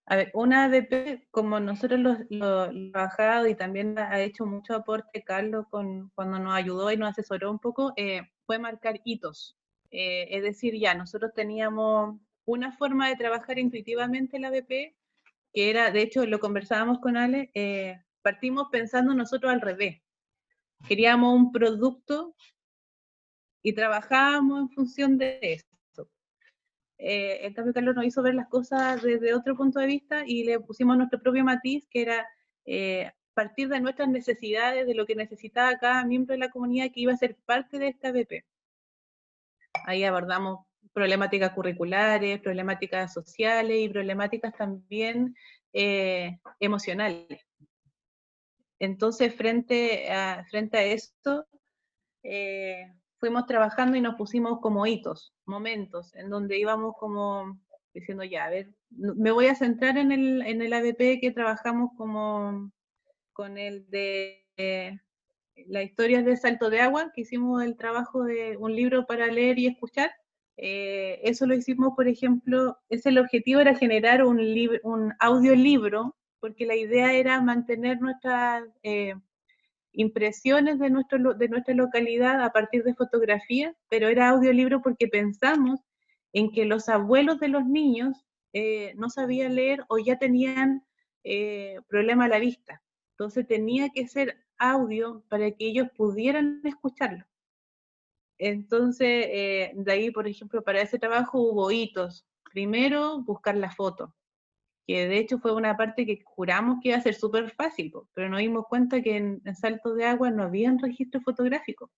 [0.05, 4.73] a ver, una ADP, como nosotros lo, lo, lo bajado y también ha hecho mucho
[4.73, 9.57] aporte Carlos con, cuando nos ayudó y nos asesoró un poco, eh, fue marcar hitos.
[9.91, 14.95] Eh, es decir, ya nosotros teníamos una forma de trabajar intuitivamente la ABP,
[15.53, 20.01] que era, de hecho, lo conversábamos con Ale, eh, partimos pensando nosotros al revés.
[20.87, 22.35] Queríamos un producto
[23.61, 26.09] y trabajábamos en función de eso.
[26.99, 30.43] Eh, en cambio, Carlos nos hizo ver las cosas desde otro punto de vista y
[30.45, 32.27] le pusimos nuestro propio matiz, que era
[32.65, 37.01] eh, partir de nuestras necesidades, de lo que necesitaba cada miembro de la comunidad que
[37.01, 38.45] iba a ser parte de esta BP.
[39.85, 40.66] Ahí abordamos
[40.97, 45.35] problemáticas curriculares, problemáticas sociales y problemáticas también
[45.71, 47.39] eh, emocionales.
[48.79, 51.45] Entonces, frente a, frente a esto,
[52.23, 57.59] eh, fuimos trabajando y nos pusimos como hitos, momentos, en donde íbamos como
[57.93, 61.91] diciendo, ya, a ver, me voy a centrar en el, en el ABP que trabajamos
[61.95, 62.71] como
[63.33, 64.97] con el de eh,
[65.67, 69.59] la historia de Salto de Agua, que hicimos el trabajo de un libro para leer
[69.59, 70.09] y escuchar.
[70.57, 74.39] Eh, eso lo hicimos, por ejemplo, ese el objetivo era generar un,
[74.83, 79.13] un audiolibro, porque la idea era mantener nuestras eh,
[79.93, 85.79] impresiones de, de nuestra localidad a partir de fotografías, pero era audiolibro porque pensamos
[86.33, 90.83] en que los abuelos de los niños eh, no sabían leer o ya tenían
[91.89, 92.81] problema a la vista.
[93.11, 97.25] Entonces tenía que ser audio para que ellos pudieran escucharlo.
[98.37, 102.25] Entonces, eh, de ahí, por ejemplo, para ese trabajo hubo hitos.
[102.51, 104.13] Primero, buscar la foto,
[104.87, 108.29] que de hecho fue una parte que juramos que iba a ser súper fácil, pero
[108.29, 111.91] nos dimos cuenta que en, en Salto de Agua no había un registro fotográfico,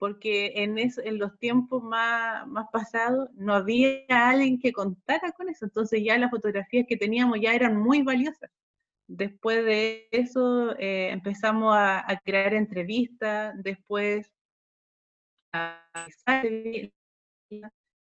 [0.00, 6.02] porque en, los tiempos más, más pasados no había alguien que contara con eso, entonces
[6.02, 8.50] ya las fotografías que teníamos ya eran muy valiosas.
[9.06, 14.32] Después de eso eh, empezamos a, a, crear entrevistas, después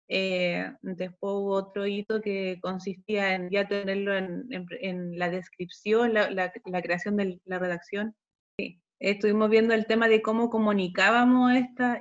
[0.07, 6.51] eh, después hubo otro hito que consistía en ya tenerlo en, la descripción, la,
[6.81, 8.15] creación de la redacción.
[8.99, 11.99] Estuvimos viendo el tema de cómo comunicábamos esta,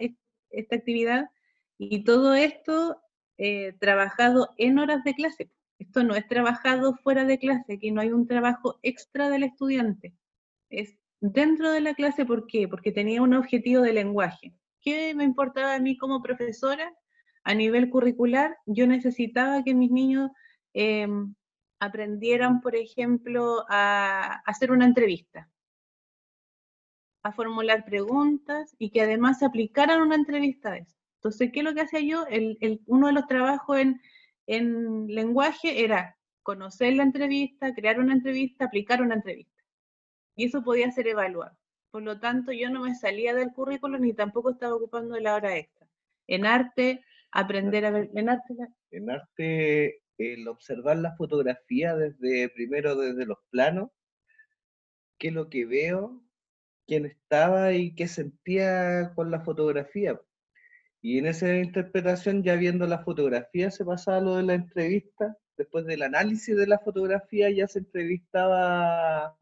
[0.51, 1.31] esta actividad
[1.79, 3.01] y todo esto
[3.39, 5.51] eh, trabajado en horas de clase.
[5.79, 10.13] Esto no es trabajado fuera de clase, aquí no hay un trabajo extra del estudiante.
[10.69, 12.69] Es dentro de la clase, ¿por qué?
[12.69, 14.53] Porque tenía un objetivo de lenguaje.
[14.81, 16.93] ¿Qué me importaba a mí como profesora?
[17.45, 20.31] A nivel curricular, yo necesitaba que mis niños
[20.75, 21.09] eh,
[21.79, 25.51] aprendieran, por ejemplo, a hacer una entrevista,
[27.23, 30.97] a formular preguntas y que además se aplicaran una entrevista a eso.
[31.17, 32.25] Entonces, ¿qué es lo que hacía yo?
[32.87, 34.01] Uno de los trabajos en,
[34.47, 39.63] en lenguaje era conocer la entrevista, crear una entrevista, aplicar una entrevista.
[40.37, 41.57] Y eso podía ser evaluado.
[41.91, 45.57] Por lo tanto, yo no me salía del currículo ni tampoco estaba ocupando la hora
[45.57, 45.89] extra.
[46.27, 48.55] En arte, aprender a ver, en arte...
[48.93, 53.91] En arte, el observar la fotografía desde, primero desde los planos,
[55.19, 56.23] qué es lo que veo,
[56.87, 60.21] quién estaba y qué sentía con la fotografía.
[61.03, 65.37] Y en esa interpretación, ya viendo la fotografía, se pasaba lo de la entrevista.
[65.57, 69.37] Después del análisis de la fotografía, ya se entrevistaba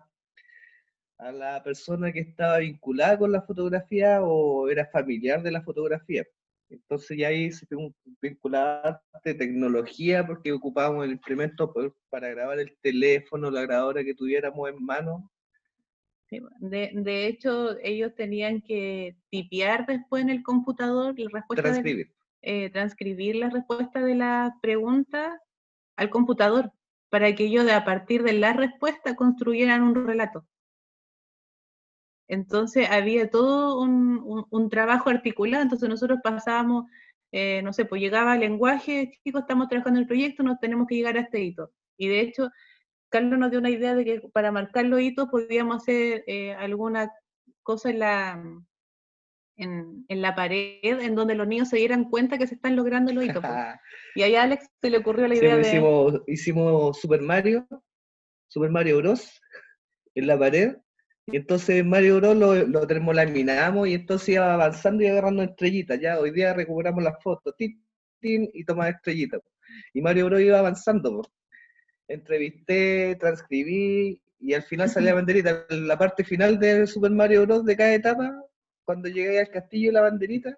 [1.18, 6.24] a la persona que estaba vinculada con la fotografía o era familiar de la fotografía.
[6.70, 7.66] Entonces ya ahí se
[8.20, 11.72] vinculaba de tecnología porque ocupábamos el instrumento
[12.10, 15.30] para grabar el teléfono, la grabadora que tuviéramos en mano.
[16.60, 21.62] De, de hecho, ellos tenían que tipear después en el computador la respuesta.
[21.62, 22.12] Transcribir.
[22.42, 25.40] eh, transcribir la respuesta de la pregunta
[25.96, 26.72] al computador
[27.08, 30.46] para que ellos a partir de la respuesta construyeran un relato.
[32.28, 36.84] Entonces había todo un, trabajo articulado, entonces nosotros pasábamos,
[37.32, 40.86] eh, no sé, pues llegaba el lenguaje, chicos, estamos trabajando en el proyecto, nos tenemos
[40.86, 41.72] que llegar a este hito.
[41.96, 42.50] Y de hecho,
[43.08, 47.10] Carlos nos dio una idea de que para marcar los hitos podíamos hacer eh, alguna
[47.62, 48.44] cosa en la,
[49.56, 53.24] en, la pared en donde los niños se dieran cuenta que se están logrando los
[53.24, 53.40] hitos.
[53.40, 53.52] Pues.
[54.14, 56.20] y ahí a Alex se le ocurrió la idea pues, de...
[56.26, 57.66] Hicimos, Super Mario,
[58.48, 59.40] Super Mario Bros.
[60.14, 60.76] en la pared
[61.30, 66.00] y entonces Mario Bros lo, lo termolaminamos y entonces iba avanzando y agarrando estrellitas.
[66.00, 67.78] Ya hoy día recuperamos las fotos, tin,
[68.20, 69.42] y tomaba estrellitas.
[69.92, 71.22] Y Mario Bros iba avanzando.
[72.08, 75.66] Entrevisté, transcribí y al final salía la banderita.
[75.68, 77.64] La parte final de Super Mario Bros.
[77.66, 78.32] de cada etapa,
[78.84, 80.56] cuando llegué al castillo la banderita,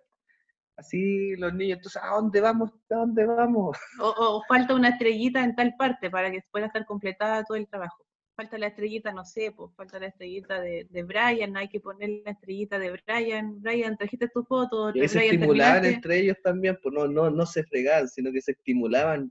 [0.77, 2.71] así los niños, entonces, ¿a dónde vamos?
[2.91, 3.77] ¿A dónde vamos?
[4.01, 8.05] o falta una estrellita en tal parte para que pueda estar completada todo el trabajo
[8.41, 12.23] falta la estrellita, no sé, pues falta la estrellita de, de Brian, hay que poner
[12.25, 13.61] la estrellita de Brian.
[13.61, 14.91] Brian, trajiste tu foto.
[14.95, 18.53] Y se estimulaban entre ellos también, pues no, no, no se fregaban, sino que se
[18.53, 19.31] estimulaban.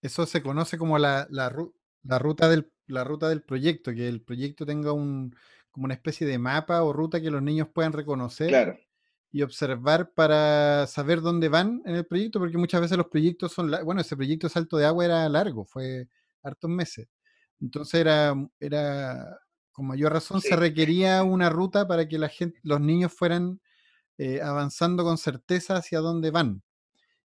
[0.00, 1.52] Eso se conoce como la, la,
[2.04, 5.34] la, ruta del, la ruta del proyecto, que el proyecto tenga un,
[5.72, 8.78] como una especie de mapa o ruta que los niños puedan reconocer.
[9.32, 13.72] y observar para saber dónde van en el proyecto, porque muchas veces los proyectos son,
[13.84, 16.06] bueno, ese proyecto Salto de Agua era largo, fue
[16.42, 17.08] hartos meses.
[17.62, 19.38] Entonces era, era
[19.72, 23.60] con mayor razón se requería una ruta para que la gente, los niños fueran
[24.18, 26.62] eh, avanzando con certeza hacia dónde van.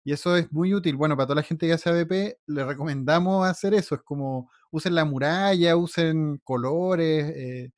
[0.04, 0.96] Y eso es muy útil.
[0.96, 3.94] Bueno, para toda la gente que hace ABP, le recomendamos hacer eso.
[3.94, 7.70] Es como usen la muralla, usen colores, eh,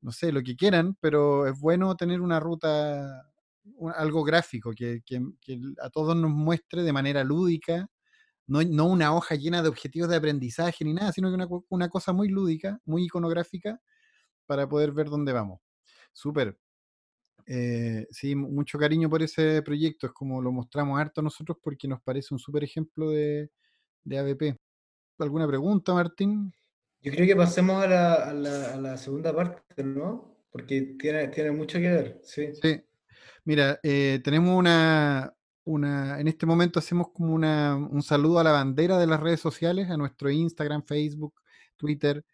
[0.00, 3.26] no sé, lo que quieran, pero es bueno tener una ruta,
[3.96, 5.20] algo gráfico que, que,
[5.82, 7.88] a todos nos muestre de manera lúdica
[8.48, 12.28] no, una hoja llena de objetivos de aprendizaje ni nada, sino que una, cosa muy
[12.28, 13.80] lúdica, muy iconográfica,
[14.46, 15.60] para poder ver dónde vamos.
[16.12, 16.58] Súper.
[17.46, 22.02] Eh, sí, mucho cariño por ese proyecto, es como lo mostramos harto nosotros porque nos
[22.02, 23.50] parece un súper ejemplo de,
[24.04, 24.58] de ABP.
[25.18, 26.52] ¿Alguna pregunta, Martín?
[27.00, 30.36] Yo creo que pasemos a la, segunda parte, ¿no?
[30.50, 32.50] Porque tiene, tiene mucho que ver, sí.
[32.60, 32.82] Sí.
[33.44, 35.32] Mira, eh, tenemos una,
[35.76, 39.98] en este momento hacemos como un saludo a la bandera de las redes sociales, a
[39.98, 41.34] nuestro Instagram, Facebook,
[41.76, 42.24] Twitter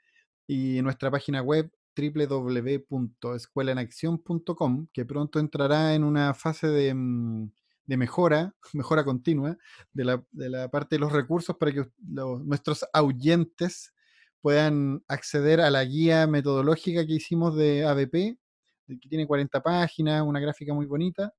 [0.47, 7.51] y nuestra página web www.escuelaenacción.com, que pronto entrará en una fase de, mm,
[7.87, 9.59] mejora, mejora continua
[9.93, 10.23] de la,
[10.71, 13.93] parte de los recursos para que nuestros oyentes
[14.41, 18.39] puedan acceder a la guía metodológica que hicimos de ABP,
[18.87, 21.33] que tiene 40 páginas, una gráfica muy bonita,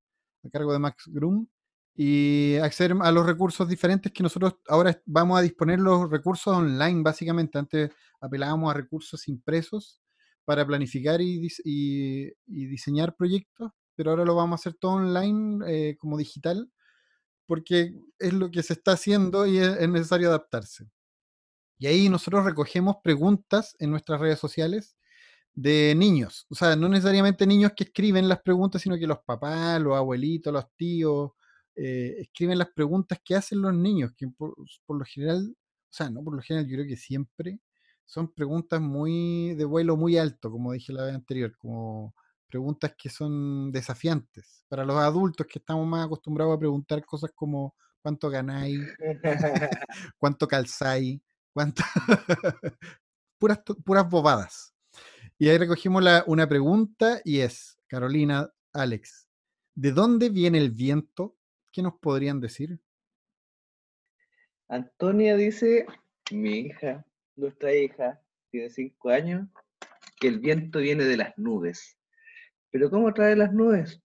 [0.44, 1.46] a cargo de Max Grum
[1.96, 7.02] y acceder a los recursos diferentes que nosotros ahora vamos a disponer los recursos online,
[7.02, 7.58] básicamente.
[7.58, 10.00] Antes apelábamos a recursos impresos
[10.44, 11.48] para planificar y,
[12.44, 16.70] diseñar proyectos, pero ahora lo vamos a hacer todo online, eh, como digital,
[17.46, 20.86] porque es lo que se está haciendo y es necesario adaptarse.
[21.78, 24.96] Y ahí nosotros recogemos preguntas en nuestras redes sociales
[25.54, 26.46] de niños.
[26.50, 30.52] O sea, no necesariamente niños que escriben las preguntas, sino que los papás, los abuelitos,
[30.52, 31.32] los tíos,
[31.76, 34.54] eh, escriben las preguntas que hacen los niños, que por,
[34.88, 37.60] lo general, o sea, no por lo general, yo creo que siempre
[38.06, 42.14] son preguntas muy de vuelo muy alto, como dije la vez anterior, como
[42.46, 44.64] preguntas que son desafiantes.
[44.68, 48.80] Para los adultos que estamos más acostumbrados a preguntar cosas como cuánto ganáis,
[50.18, 51.20] cuánto calzáis,
[51.52, 51.82] cuánto...
[53.38, 54.72] puras, puras bobadas.
[55.38, 59.28] Y ahí recogimos la, una pregunta y es, Carolina, Alex,
[59.74, 61.35] ¿de dónde viene el viento?
[61.76, 62.80] ¿Qué nos podrían decir?
[64.66, 65.84] Antonia dice,
[66.32, 67.04] mi hija,
[67.36, 68.18] nuestra hija,
[68.50, 69.46] tiene cinco años,
[70.18, 71.98] que el viento viene de las nubes.
[72.70, 74.00] ¿Pero cómo trae las nubes?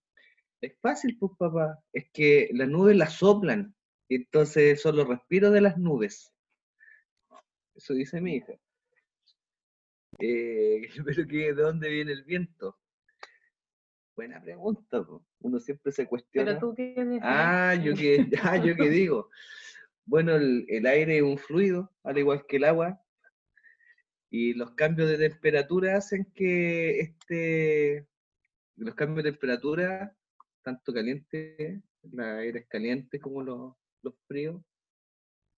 [0.59, 3.73] Es fácil, pues papá, es que las nubes las soplan,
[4.09, 6.33] y entonces son los respiros de las nubes.
[7.73, 8.53] Eso dice mi hija.
[10.19, 12.80] Eh, pero que, ¿de dónde viene el viento?
[14.21, 15.25] Buena pregunta, po.
[15.39, 16.59] uno siempre se cuestiona.
[16.59, 16.75] Pero tú?
[17.23, 19.31] Ah, yo que, ah, yo que digo.
[20.05, 23.01] Bueno, el, el aire es un fluido, al igual que el agua,
[24.29, 28.07] y los cambios de temperatura hacen que este,
[28.75, 30.15] los cambios de temperatura,
[30.61, 34.61] tanto caliente, el aire es caliente como los, los fríos,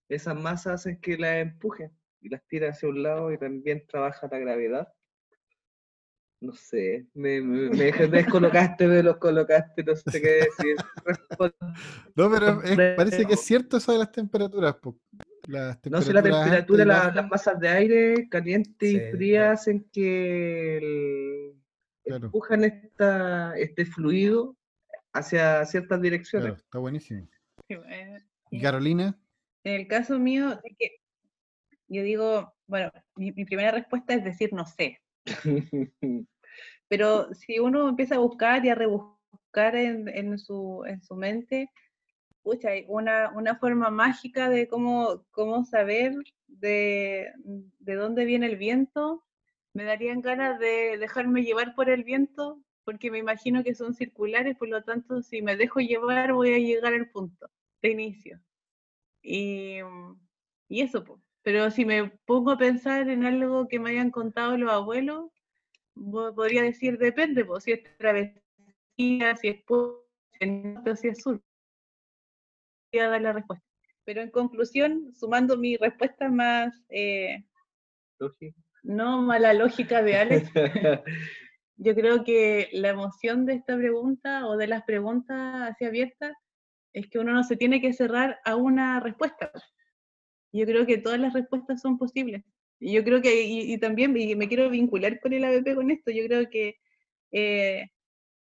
[0.08, 1.92] esas masas hacen que las empuje
[2.22, 4.88] y las tira hacia un lado y también trabaja la gravedad.
[6.44, 10.76] No sé, me, me, me descolocaste, me los colocaste, no sé qué decir.
[12.16, 14.76] No, pero es- parece que es cierto eso de las temperaturas.
[14.76, 15.00] po.
[15.48, 19.54] Las No sé, la temperatura, la- las masas de aire caliente y fría claro.
[19.54, 21.54] hacen que el-
[22.04, 22.26] Claro.
[22.26, 24.58] empujan esta, este fluido
[25.14, 26.48] hacia ciertas direcciones.
[26.50, 27.30] Claro, está buenísimo.
[27.70, 28.18] Sí, eh,
[28.52, 29.18] ¿Y Carolina?
[29.64, 30.98] En el caso mío, es que
[31.88, 35.00] yo digo, bueno, mi, mi primera respuesta es decir no sé.
[36.94, 41.72] Pero si uno empieza a buscar y a rebuscar en, en su, en su mente,
[42.44, 46.14] pucha, una, una forma mágica de cómo, cómo saber
[46.46, 47.32] de,
[47.80, 49.24] de dónde viene el viento.
[49.74, 54.56] Me darían ganas de dejarme llevar por el viento, porque me imagino que son circulares,
[54.56, 57.50] por lo tanto, si me dejo llevar, voy a llegar al punto
[57.82, 58.40] de inicio.
[59.24, 59.80] Y,
[60.70, 61.20] y eso, pues.
[61.42, 65.32] Pero si me pongo a pensar en algo que me hayan contado los abuelos,
[65.96, 71.22] podría decir depende, pues, si es travesía, si es puerto, si es norte si es
[71.22, 71.42] sur.
[72.92, 73.66] Voy a dar la respuesta.
[74.06, 77.46] Pero en conclusión, sumando mi respuesta más, eh,
[78.84, 80.52] no mala lógica de Alex,
[81.78, 86.34] yo creo que la emoción de esta pregunta o de las preguntas así abiertas
[86.94, 89.52] es que uno no se tiene que cerrar a una respuesta.
[90.52, 92.44] Yo creo que todas las respuestas son posibles.
[92.84, 95.90] Y yo creo que, y, y también y me quiero vincular con el ABP con
[95.90, 96.76] esto, yo creo que
[97.32, 97.90] eh,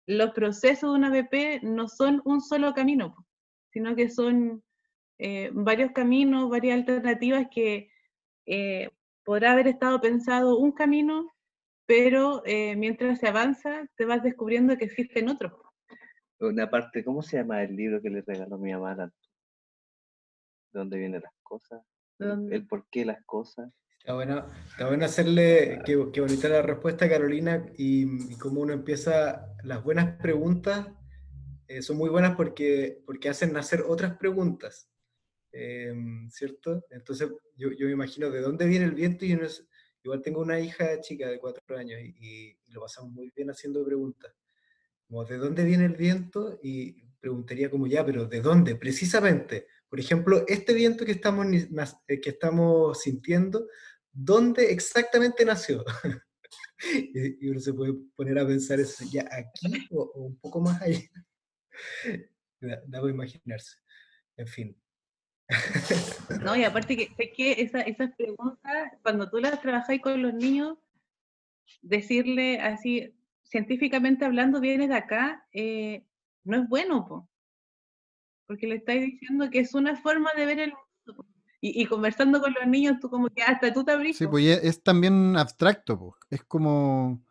[0.07, 3.15] los procesos de un ABP no son un solo camino,
[3.71, 4.65] sino que son
[5.19, 7.91] eh, varios caminos, varias alternativas que
[8.47, 8.89] eh,
[9.25, 11.31] podrá haber estado pensado un camino,
[11.85, 15.53] pero mientras se avanza te vas descubriendo que existen otros.
[16.39, 18.95] Una parte, ¿cómo se llama el libro que le regaló mi mamá?
[18.95, 19.11] ¿De
[20.73, 21.83] dónde vienen las cosas?
[22.19, 23.71] El por qué las cosas.
[24.01, 28.73] Está bueno, está bueno hacerle, qué, qué bonita la respuesta, Carolina, y, y cómo uno
[28.73, 30.89] empieza, las buenas preguntas
[31.69, 34.89] eh, son muy buenas porque, porque hacen nacer otras preguntas,
[35.53, 35.95] eh,
[36.31, 36.85] ¿cierto?
[36.91, 39.67] Entonces yo, yo me imagino de dónde viene el viento y uno es-
[40.05, 43.85] igual tengo una hija chica de cuatro años y, y- lo pasamos muy bien haciendo
[43.85, 44.33] preguntas,
[45.09, 48.77] como de dónde viene el viento y preguntaría como ya, pero ¿de dónde?
[48.77, 51.47] Precisamente, por ejemplo, este viento que estamos,
[52.07, 53.67] eh, que estamos sintiendo,
[54.13, 55.85] ¿dónde exactamente nació?
[57.13, 61.01] y, uno se puede poner a pensar eso ya aquí o, un poco más allá.
[62.63, 63.79] Da, imaginarse.
[64.37, 64.77] En fin.
[66.45, 70.35] No, y aparte que sé que esa- esas preguntas, cuando tú las trabajáis con los
[70.35, 70.77] niños,
[71.81, 76.05] decirle así, científicamente hablando, viene de acá, eh,
[76.45, 77.30] no es bueno, po.
[78.51, 81.25] Porque le estáis diciendo que es una forma de ver el mundo.
[81.61, 84.17] Y, y conversando con los niños, tú como que hasta tú te abrís.
[84.17, 86.17] Sí, pues es, es también abstracto, po.
[86.31, 87.23] es como,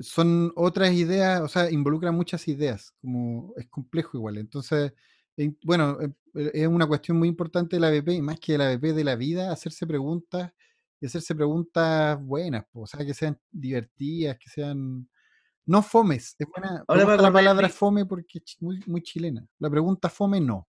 [0.00, 4.36] son otras ideas, o sea, involucran muchas ideas, como es complejo igual.
[4.38, 4.94] Entonces,
[5.36, 8.50] en- bueno, eh, eh, es una cuestión muy importante de la ABP, y más que
[8.52, 10.52] de la ABP de la vida, hacerse preguntas
[11.00, 15.08] y hacerse preguntas buenas, po, o sea, que sean divertidas, que sean...
[15.68, 16.82] No fomes, es buena.
[16.88, 19.44] Ahora me la palabra fome porque es muy, muy chilena.
[19.58, 20.66] La pregunta fome no.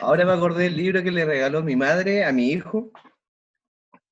[0.00, 2.92] Ahora me acordé del libro que le regaló mi madre a mi hijo.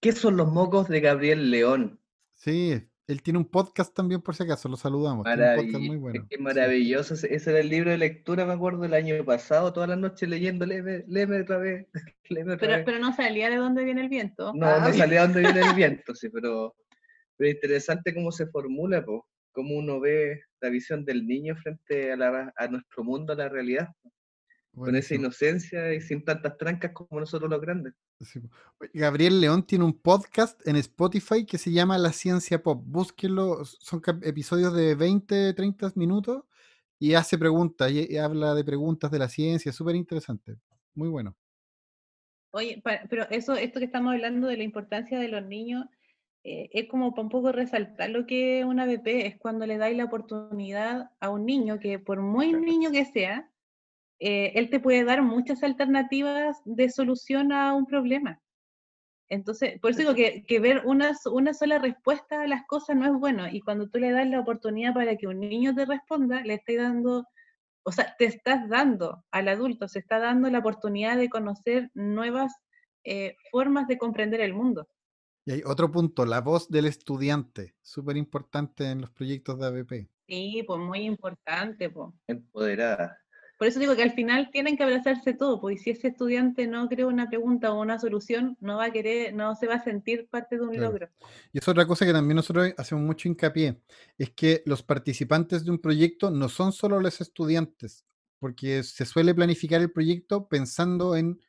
[0.01, 2.01] ¿Qué son los mocos de Gabriel León?
[2.33, 2.73] Sí,
[3.07, 5.25] él tiene un podcast también por si acaso, lo saludamos.
[5.25, 6.27] Tiene un podcast muy bueno.
[6.29, 7.15] qué maravilloso.
[7.15, 10.29] Ese ese era el libro de lectura, me acuerdo, el año pasado, todas las noches
[10.29, 11.87] leyendo, léeme, léeme otra vez,
[12.29, 12.85] léeme otra Pero, vez.
[12.85, 14.53] pero no salía de dónde viene el viento.
[14.55, 16.75] No, Ah, no salía dónde viene el viento, sí, pero,
[17.37, 19.25] pero interesante cómo se formula, po,
[19.57, 23.49] cómo uno ve la visión del niño frente a, la, a nuestro mundo, a la
[23.49, 23.89] realidad,
[24.75, 27.95] con esa inocencia y sin tantas trancas como nosotros los grandes.
[28.21, 28.43] Sí,
[28.93, 32.83] Gabriel León tiene un podcast en Spotify que se llama La Ciencia Pop.
[32.85, 36.45] Búsquenlo, son episodios de 20, 30 minutos
[36.99, 40.59] y hace preguntas, y, y habla de preguntas de la ciencia, súper interesante,
[40.95, 41.35] muy bueno.
[42.51, 45.87] Oye, pero eso, esto que estamos hablando de la importancia de los niños,
[46.49, 49.79] eh, es como para un poco resaltar lo que es una BP, es cuando le
[49.79, 52.65] dais la oportunidad a un niño que por muy Claro.
[52.65, 53.51] niño que sea,
[54.21, 58.41] eh, él te puede dar muchas alternativas de solución a un problema.
[59.29, 63.07] Entonces, por eso digo que, que ver una, una sola respuesta a las cosas no
[63.07, 63.49] es bueno.
[63.49, 66.77] Y cuando tú le das la oportunidad para que un niño te responda, le estás
[66.77, 67.27] dando,
[67.83, 72.55] o sea, te estás dando al adulto, se está dando la oportunidad de conocer nuevas
[73.03, 74.87] eh, formas de comprender el mundo.
[75.49, 80.11] Y hay otro punto, la voz del estudiante, súper importante en los proyectos de ABP.
[80.27, 82.09] Sí, pues muy importante, pues.
[82.27, 83.17] Empoderada.
[83.57, 86.67] Por eso digo que al final tienen que abrazarse todo, pues y si ese estudiante
[86.67, 89.85] no crea una pregunta o una solución, no va a querer, no se va a
[89.85, 90.87] sentir parte de un Claro.
[90.89, 91.09] logro.
[91.53, 93.81] Y es otra cosa que también nosotros hacemos mucho hincapié,
[94.19, 98.05] es que los participantes de un proyecto no son solo los estudiantes,
[98.41, 101.41] porque se suele planificar el proyecto pensando en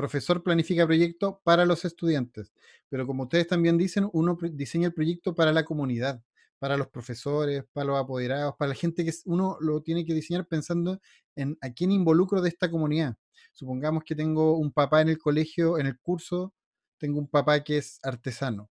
[0.00, 2.52] profesor planifica proyecto para los estudiantes,
[2.88, 6.22] pero como ustedes también dicen, uno diseña el proyecto para la comunidad,
[6.58, 10.46] para los profesores, para los apoderados, para la gente que uno lo tiene que diseñar
[10.46, 11.00] pensando
[11.36, 13.16] en a quién involucro de esta comunidad.
[13.52, 16.54] Supongamos que tengo un papá en el colegio, en el curso,
[16.98, 18.70] tengo un papá que es artesano.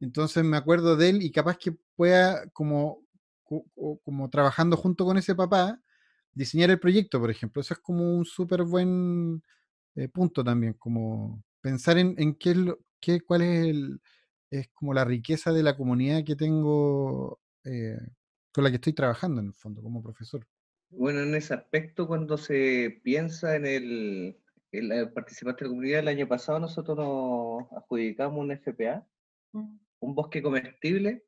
[0.00, 3.02] Entonces me acuerdo de él y capaz que pueda, como,
[3.44, 5.80] co- co- como trabajando junto con ese papá,
[6.32, 7.60] diseñar el proyecto, por ejemplo.
[7.62, 9.42] Eso es como un súper buen
[9.94, 14.00] eh, punto también, como pensar en, en qué, es lo- qué- cuál es, el,
[14.50, 17.98] es como la riqueza de la comunidad que tengo, eh,
[18.52, 20.46] con la que estoy trabajando en el fondo, como profesor.
[20.90, 24.36] Bueno, en ese aspecto, cuando se piensa en el,
[24.72, 29.06] en la participante de la comunidad, el año pasado nosotros nos adjudicamos un FPA,
[29.52, 29.78] Mm.
[30.00, 31.24] un bosque comestible,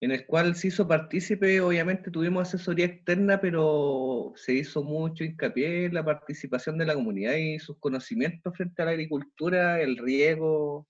[0.00, 5.86] en el cual se hizo partícipe, obviamente tuvimos asesoría externa, pero se hizo mucho hincapié
[5.86, 10.86] en la participación de la comunidad y sus conocimientos frente a la agricultura, el riego.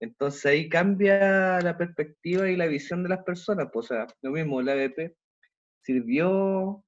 [0.00, 3.68] Entonces ahí cambia la perspectiva y la visión de las personas.
[3.72, 5.16] Pues, o sea, lo mismo, la ABP
[5.82, 6.84] sirvió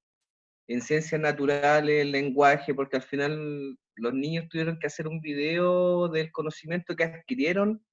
[0.68, 6.08] en ciencias naturales, el lenguaje, porque al final los niños tuvieron que hacer un video
[6.08, 7.84] del conocimiento que adquirieron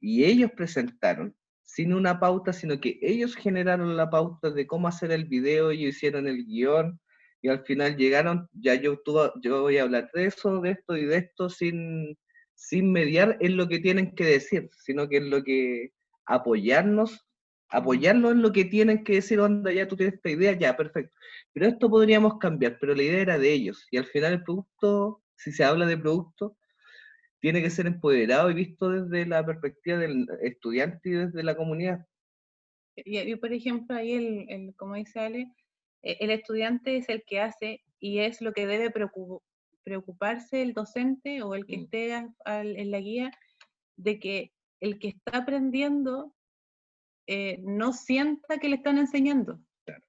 [0.00, 5.10] y ellos presentaron, sin una pauta, sino que ellos generaron la pauta de cómo hacer
[5.12, 7.00] el video, ellos hicieron el guion
[7.42, 10.96] y al final llegaron, ya yo, tú- yo voy a hablar de eso, de esto
[10.96, 12.16] y de esto sin,
[12.54, 15.90] sin mediar en lo que tienen que decir, sino que en lo que
[16.26, 17.26] apoyarnos,
[17.68, 21.14] apoyarlos en lo que tienen que decir, onda, ya tú tienes esta idea, ya, perfecto.
[21.52, 23.86] Pero esto podríamos cambiar, pero la idea era de ellos.
[23.90, 26.56] Y al final el producto, si se habla de producto,
[27.44, 32.06] tiene que ser empoderado y visto desde la perspectiva del estudiante y desde la comunidad.
[32.96, 35.52] Y, y, por ejemplo, ahí el, el- como dice Ale,
[36.02, 39.42] eh, el estudiante es el que hace y es lo que debe preocu-
[39.82, 41.80] preocuparse el docente o el que Mm.
[41.82, 42.14] esté
[42.46, 43.30] al- en la guía
[43.96, 46.34] de que el que está aprendiendo
[47.26, 50.02] eh, no sienta que le están enseñando, Claro.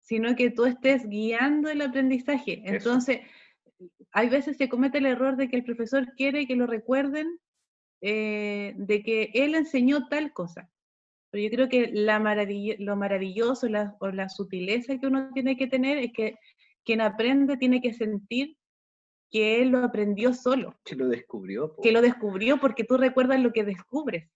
[0.00, 2.60] sino que tú estés guiando el aprendizaje.
[2.64, 2.74] Eso.
[2.74, 3.20] Entonces,
[4.12, 7.38] hay veces se comete el error de que el profesor quiere que lo recuerden
[8.02, 10.70] eh, de que él enseñó tal cosa.
[11.30, 12.18] Pero yo creo que la
[12.78, 16.36] lo maravilloso la- o la sutileza que uno tiene que tener es que
[16.84, 18.56] quien aprende tiene que sentir
[19.30, 21.76] que él lo aprendió solo, Que lo descubrió.
[21.82, 24.28] que lo descubrió porque tú recuerdas lo que descubres.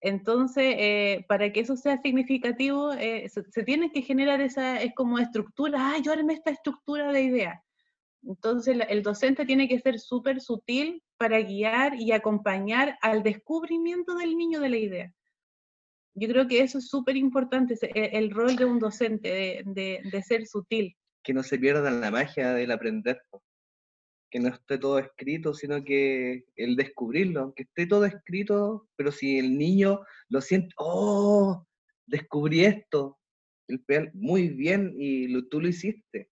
[0.00, 4.94] Entonces, eh, para que eso sea significativo, eh, se, se tiene que generar esa, es
[4.94, 7.58] como estructura, ah, yo armé esta estructura de ideas.
[8.26, 14.36] Entonces, el docente tiene que ser súper sutil para guiar y acompañar al descubrimiento del
[14.36, 15.12] niño de la idea.
[16.14, 20.46] Yo creo que eso es súper importante, e- el, rol de un docente, de, ser
[20.46, 20.96] sutil.
[21.22, 23.20] Que no se pierda la magia del aprender.
[24.30, 29.38] Que no esté todo escrito, sino que el descubrirlo, aunque esté todo escrito, pero si
[29.38, 31.66] el niño lo siente, oh,
[32.06, 33.18] descubrí esto,
[34.14, 36.30] muy bien, y lo- tú lo hiciste.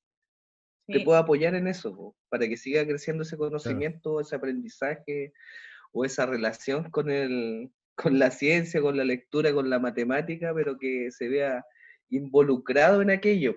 [0.86, 1.04] Te Sí.
[1.04, 5.32] puedo apoyar en eso, po, para que siga creciendo ese conocimiento, ese aprendizaje
[5.92, 10.78] o esa relación con, el, con la ciencia, con la lectura, con la matemática, pero
[10.78, 11.64] que se vea
[12.10, 13.56] involucrado en aquello,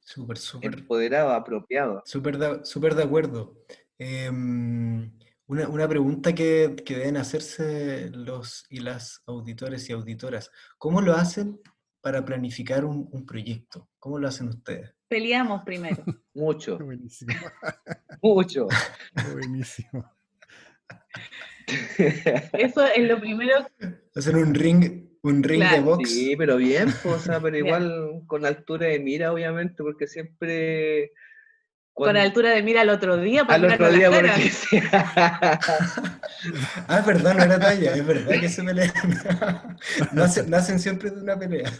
[0.00, 0.74] Súper, súper.
[0.74, 2.02] empoderado, apropiado.
[2.04, 3.56] Súper de, súper de acuerdo.
[3.98, 5.10] Em,
[5.46, 10.50] una, una pregunta que, que deben hacerse los y las auditores y auditoras.
[10.78, 11.60] ¿Cómo lo hacen
[12.04, 13.88] para planificar un, un proyecto?
[13.98, 14.94] ¿Cómo lo hacen ustedes?
[15.08, 16.04] Peleamos primero.
[16.34, 17.32] Mucho, Buenísimo,
[18.22, 18.68] mucho.
[19.32, 20.12] buenísimo.
[22.52, 23.66] Eso es lo primero
[24.14, 26.10] Hacen un ring Un ring de box.
[26.10, 31.12] Sí, pero bien, pues, o sea, pero igual con altura de mira, obviamente, porque siempre...
[31.96, 33.44] Con cuando- altura de mira al otro día.
[33.44, 34.32] para Al otro día, la cara.
[34.34, 34.80] porque sí.
[36.88, 38.90] Ah, es verdad, no era talla, es verdad que se pelean.
[40.12, 41.70] Nacen, nacen siempre de una pelea.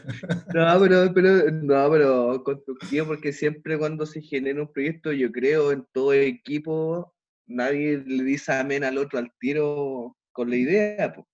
[0.54, 5.72] No, pero, pero, no, pero constructivo, porque siempre cuando se genera un proyecto, yo creo
[5.72, 7.12] en todo equipo,
[7.46, 11.26] nadie le dice amén al otro al tiro con la idea, po.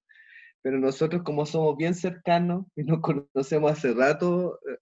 [0.63, 4.79] Pero nosotros, como somos bien cercanos y nos conocemos hace rato, eh,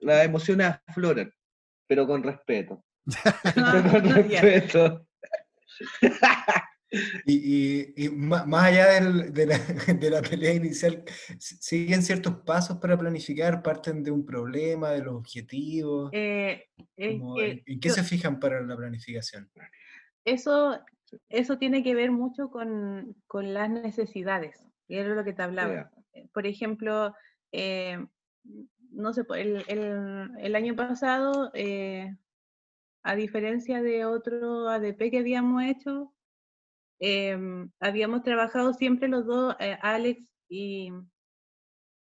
[0.00, 1.32] las emociones afloran,
[1.88, 2.84] pero con respeto.
[3.54, 4.40] Con Ya.
[4.40, 5.06] respeto.
[7.26, 9.58] Y, y- y más allá del- de, la,
[10.00, 11.04] de la pelea inicial,
[11.38, 13.62] ¿siguen ciertos pasos para planificar?
[13.62, 16.10] ¿Parten de un problema, de los objetivos?
[16.14, 16.64] Eh,
[16.96, 17.20] ¿En
[17.80, 19.50] qué yo- se fijan para la planificación?
[20.24, 20.80] eso,
[21.28, 25.90] eso tiene que ver mucho con, con las necesidades, y era lo que te hablaba.
[26.14, 27.14] Eh, Por ejemplo,
[27.52, 27.98] eh,
[28.92, 32.16] no sé, el, el- el año pasado, eh,
[33.08, 36.14] a diferencia de otro ADP que habíamos hecho,
[37.00, 40.90] em, habíamos trabajado siempre los dos, eh, Alex y,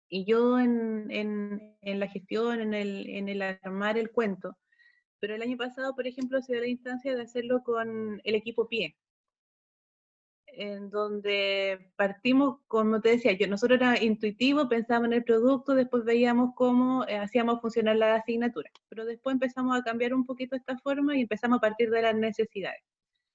[0.09, 4.57] y yo en, en- en la gestión, en el, en el armar el cuento.
[5.19, 8.67] Pero el año pasado, por ejemplo, se dio la instancia de hacerlo con el equipo
[8.69, 8.95] PIE,
[10.57, 16.03] en donde partimos, como te decía, yo, nosotros era intuitivo, pensábamos en el producto, después
[16.03, 20.77] veíamos cómo eh, hacíamos funcionar la asignatura, pero después empezamos a cambiar un poquito esta
[20.79, 22.81] forma y empezamos a partir de las necesidades.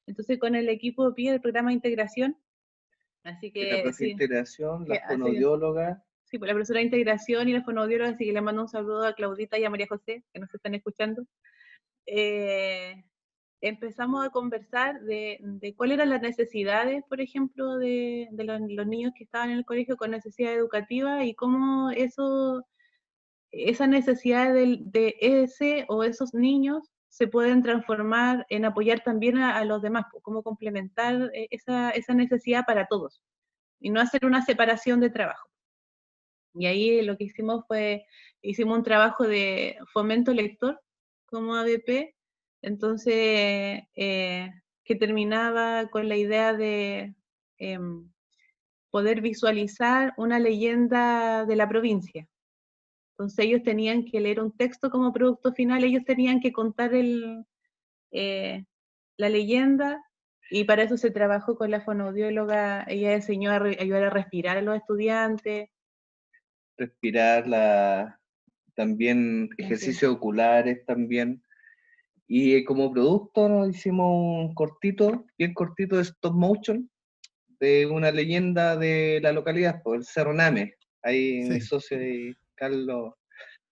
[0.07, 2.37] Entonces, con el equipo PIE del programa de integración,
[3.23, 6.85] así la que de sí, integración, que la hace- fonoaudióloga, Sí, pues la profesora de
[6.85, 9.89] integración y la fonoaudióloga, así que le mando un saludo a Claudita y a María
[9.89, 11.27] José, que nos están escuchando.
[12.07, 13.05] Eh,
[13.61, 19.13] empezamos a conversar de, de cuáles eran las necesidades, por ejemplo, de, de los, niños
[19.17, 22.67] que estaban en el colegio con necesidad educativa y cómo eso,
[23.51, 29.57] esas necesidades del- de, ese o esos niños se pueden transformar en apoyar también a,
[29.59, 33.21] a los demás, pues, cómo complementar eh, esa, esa necesidad para todos
[33.81, 35.49] y no hacer una separación de trabajo.
[36.55, 38.07] Y ahí lo que hicimos fue,
[38.43, 40.81] hicimos un trabajo de fomento lector
[41.27, 42.15] como ABP,
[42.63, 44.51] entonces, eh,
[44.85, 47.15] que terminaba con la idea de
[47.59, 48.11] em,
[48.91, 52.27] poder visualizar una leyenda de la provincia.
[53.13, 57.45] Entonces ellos tenían que leer un texto como producto final, ellos tenían que contar el,
[58.13, 58.65] eh,
[59.17, 60.03] la leyenda
[60.51, 64.57] y para eso se trabajó con la fonoaudióloga, ella enseñó a re- ayudar a respirar
[64.57, 65.69] a los estudiantes,
[66.77, 68.19] respirar, la,
[68.75, 71.43] también ejercicios oculares también.
[72.33, 76.89] Y como producto nos hicimos un cortito, bien cortito de stop motion,
[77.59, 80.75] de una leyenda de la localidad, por el Cerro Name.
[81.03, 83.15] Ahí mi socio y Carlos.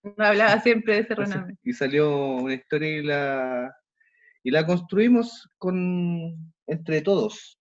[0.02, 1.56] no hablaba siempre de Entonces, Cerroname.
[1.62, 3.76] Y salió una historia y la,
[4.42, 7.57] y la construimos con, entre todos.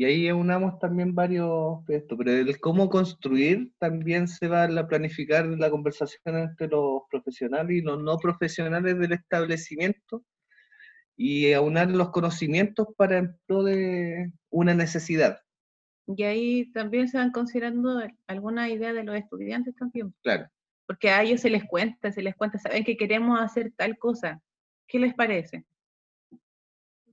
[0.00, 4.88] Y ahí unamos también varios proyectos, pero el cómo construir también se va a la-
[4.88, 10.24] planificar la conversación entre los profesionales y los no profesionales del establecimiento
[11.16, 15.40] y aunar los conocimientos para en pro de una necesidad,
[16.06, 20.50] Y ahí también se van considerando algunas ideas de los estudiantes también, claro.
[20.86, 24.42] porque a ellos se les cuenta, se les cuenta, saben que queremos hacer tal cosa,
[24.88, 25.64] ¿qué les parece?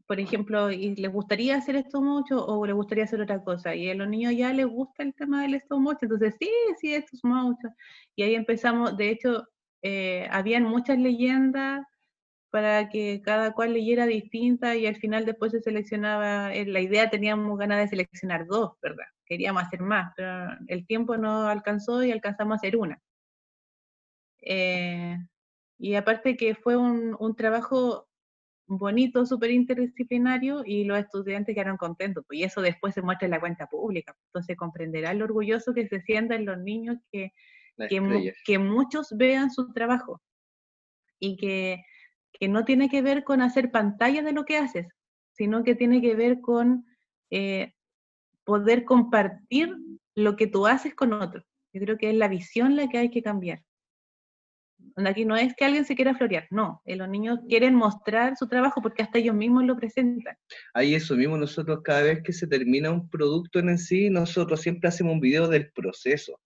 [0.07, 3.75] Por ejemplo, ¿y les gustaría hacer esto mucho o les gustaría hacer otra cosa?
[3.75, 6.49] Y a los niños ya les gusta el tema del stop motion, entonces sí,
[6.79, 7.67] sí, esto es mucho.
[8.15, 9.45] Y ahí empezamos, de hecho,
[9.81, 11.85] eh, habían muchas leyendas
[12.49, 17.09] para que cada cual leyera distinta y al final después se seleccionaba, eh, la idea
[17.09, 19.05] teníamos ganas de seleccionar dos, ¿verdad?
[19.25, 22.99] Queríamos hacer más, pero el tiempo no alcanzó y alcanzamos a hacer una.
[24.41, 25.17] Eh,
[25.77, 28.07] y aparte que fue un, un trabajo
[28.67, 33.31] bonito, súper interdisciplinario y los estudiantes quedaron contentos, pues, y eso después se muestra en
[33.31, 34.15] la cuenta pública.
[34.27, 37.31] Entonces comprenderán lo orgulloso que se sientan los niños que,
[38.45, 40.21] que muchos vean su trabajo
[41.19, 41.83] y que,
[42.33, 44.87] que no tiene que ver con hacer pantalla de lo que haces,
[45.31, 46.85] sino que tiene que ver con
[47.29, 47.73] eh,
[48.43, 49.75] poder compartir
[50.15, 51.45] lo que tú haces con otros.
[51.73, 53.63] Yo creo que es la visión la que hay que cambiar.
[54.97, 58.35] Donde Aquí no es que alguien se quiera florear, no, eh, los niños quieren mostrar
[58.35, 60.35] su trabajo porque hasta ellos mismos lo presentan.
[60.73, 64.89] Ahí eso mismo, nosotros cada vez que se termina un producto en sí, nosotros siempre
[64.89, 66.39] hacemos un video del proceso.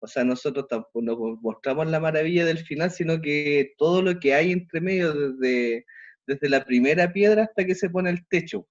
[0.00, 4.34] O sea, nosotros tampoco no mostramos la maravilla del final, sino que todo lo que
[4.34, 5.86] hay entre medio, desde,
[6.26, 8.66] desde la primera piedra hasta que se pone el techo.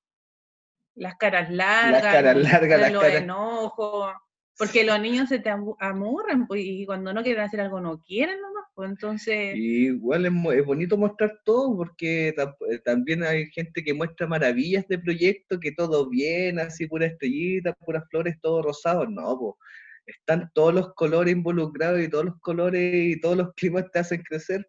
[0.93, 4.11] Las caras largas, caras los- largas, las caras- enojos,
[4.58, 8.02] Porque los niños se te amu- amurran pues, y cuando no quieren hacer algo no
[8.02, 8.66] quieren nomás.
[8.74, 13.93] Pues entonces, Y igual es, es bonito mostrar todo porque eh, también hay gente que
[13.93, 19.06] muestra maravillas de proyectos, que todo bien, así pura estrellita, puras flores, todo rosado.
[19.08, 19.58] No, po.
[20.06, 24.22] Están todos los colores involucrados y todos los colores y todos los climas te hacen
[24.24, 24.68] crecer.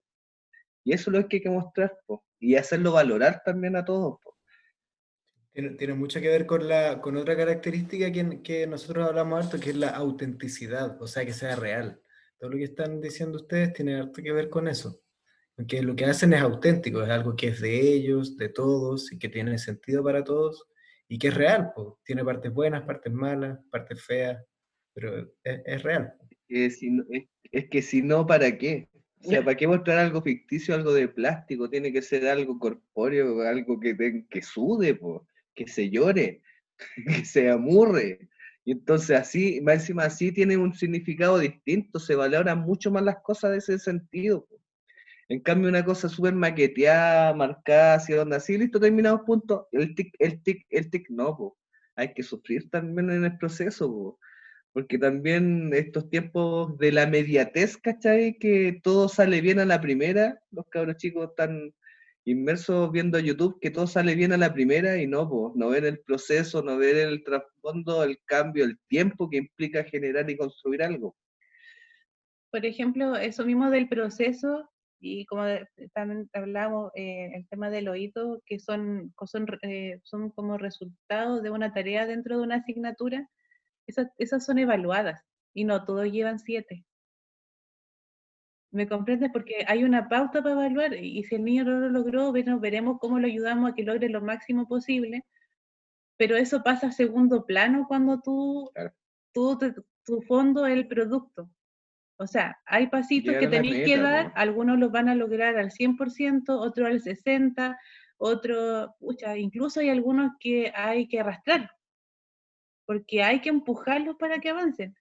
[0.84, 2.24] Y eso es lo que hay que mostrar, po.
[2.40, 4.31] Y hacerlo valorar también a todos, po.
[5.52, 9.60] Tiene, tiene mucho que ver con, la, con otra característica que, que nosotros hablamos harto,
[9.60, 12.00] que es la autenticidad, o sea, que sea real.
[12.38, 15.00] Todo lo que están diciendo ustedes tiene harto que ver con eso.
[15.54, 19.18] Porque lo que hacen es auténtico, es algo que es de ellos, de todos, y
[19.18, 20.64] que tiene sentido para todos,
[21.06, 21.88] y que es real, pues.
[22.04, 24.42] Tiene partes buenas, partes malas, partes feas,
[24.94, 26.14] pero es, es real.
[26.48, 28.88] Que si no- es, es que si no, ¿para qué?
[29.24, 31.68] O sea, ¿para qué mostrar algo ficticio, algo de plástico?
[31.68, 36.42] Tiene que ser algo corpóreo, algo que, que sude, po, que se llore,
[37.06, 38.28] que se amurre.
[38.64, 43.16] Y entonces así, más encima así tiene un significado distinto, se valoran mucho más las
[43.22, 44.46] cosas de ese sentido.
[45.28, 49.68] En cambio, una cosa súper maqueteada, marcada, así, donde así, listo, terminamos, punto.
[49.72, 51.58] El tic, el tic, el tic, no, po.
[51.96, 54.18] Hay que sufrir también en el proceso, po
[54.72, 58.38] porque también estos tiempos de la mediatez, ¿cachai?
[58.38, 61.74] Que todo sale bien a la primera, los cabros chicos están
[62.24, 65.84] inmersos viendo YouTube, que todo sale bien a la primera y no, pues, no ven
[65.84, 70.82] el proceso, no ven el trasfondo, el cambio, el tiempo que implica generar y construir
[70.82, 71.16] algo.
[72.50, 74.68] por ejemplo, eso mismo del proceso,
[75.00, 75.44] y como
[75.94, 81.50] también hablamos, eh, el tema del oído, que son, son, eh, son como resultado de
[81.50, 83.28] una tarea dentro de una asignatura,
[83.86, 85.22] esas, esas son evaluadas
[85.54, 86.84] y no todos llevan siete.
[88.72, 89.30] ¿Me comprendes?
[89.32, 92.98] Porque hay una pauta para evaluar y si el niño no lo logró, bueno, veremos
[93.00, 95.24] cómo lo ayudamos a que logre lo máximo posible,
[96.18, 98.92] pero eso pasa a segundo plano cuando tú, Claro.
[99.34, 101.50] tú te- tu fondo es el producto.
[102.18, 104.32] O sea, hay pasitos que Llegar tenéis que dar, ¿no?
[104.36, 107.76] algunos los van a lograr al 100%, otros al 60%,
[108.18, 111.70] otros, pucha, incluso hay algunos que hay que arrastrar,
[112.86, 114.94] porque hay que empujarlos para que avancen.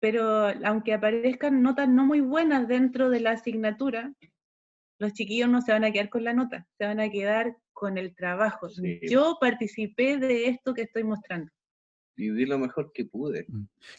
[0.00, 4.12] Pero aunque aparezcan notas no muy buenas dentro de la asignatura,
[4.98, 7.98] los chiquillos no se van a quedar con la nota, se van a quedar con
[7.98, 8.68] el trabajo.
[8.68, 9.00] Sí.
[9.08, 11.50] Yo participé de esto que estoy mostrando.
[12.16, 13.46] Y di lo mejor que pude.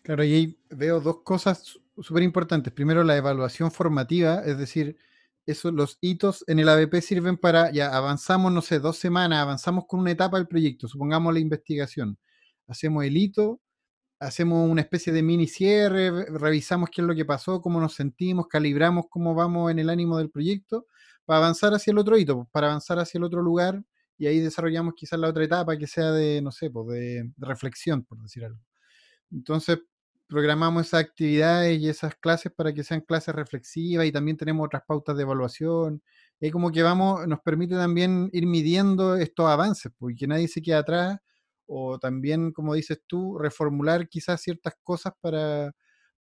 [0.03, 2.71] Claro, y ahí veo dos cosas súper importantes.
[2.71, 4.97] Primero, la evaluación formativa, es decir,
[5.47, 9.85] eso, los hitos en el ABP sirven para, ya avanzamos, no sé, dos semanas, avanzamos
[9.87, 12.17] con una etapa del proyecto, supongamos la investigación.
[12.67, 13.59] Hacemos el hito,
[14.21, 18.47] hacemos una especie de mini cierre, revisamos qué es lo que pasó, cómo nos sentimos,
[18.47, 20.85] calibramos cómo vamos en el ánimo del proyecto,
[21.25, 23.83] para avanzar hacia el otro hito, para avanzar hacia el otro lugar,
[24.19, 28.03] y ahí desarrollamos quizás la otra etapa que sea de, no sé, pues de, reflexión,
[28.03, 28.59] por decir algo.
[29.31, 29.79] Entonces,
[30.27, 34.83] programamos esas actividades y esas clases para que sean clases reflexivas y también tenemos otras
[34.87, 36.03] pautas de evaluación.
[36.39, 40.61] Y como que vamos, nos permite también ir midiendo estos avances, porque que nadie se
[40.61, 41.19] quede atrás,
[41.73, 45.73] o también, como dices tú, reformular quizás ciertas cosas para,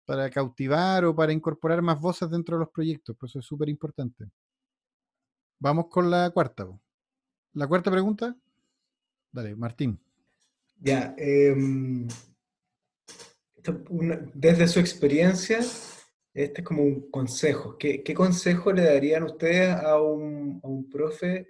[0.04, 3.16] para cautivar o para incorporar más voces dentro de los proyectos.
[3.18, 4.26] Pues eso es súper importante.
[5.58, 6.68] Vamos con la cuarta.
[7.54, 8.36] La cuarta pregunta.
[9.32, 9.98] Dale, Martín.
[10.80, 12.06] Ya, em,
[14.34, 15.60] desde su experiencia,
[16.34, 17.78] este es como un consejo.
[17.78, 21.48] ¿Qué, qué consejo le darían ustedes a un, a un profe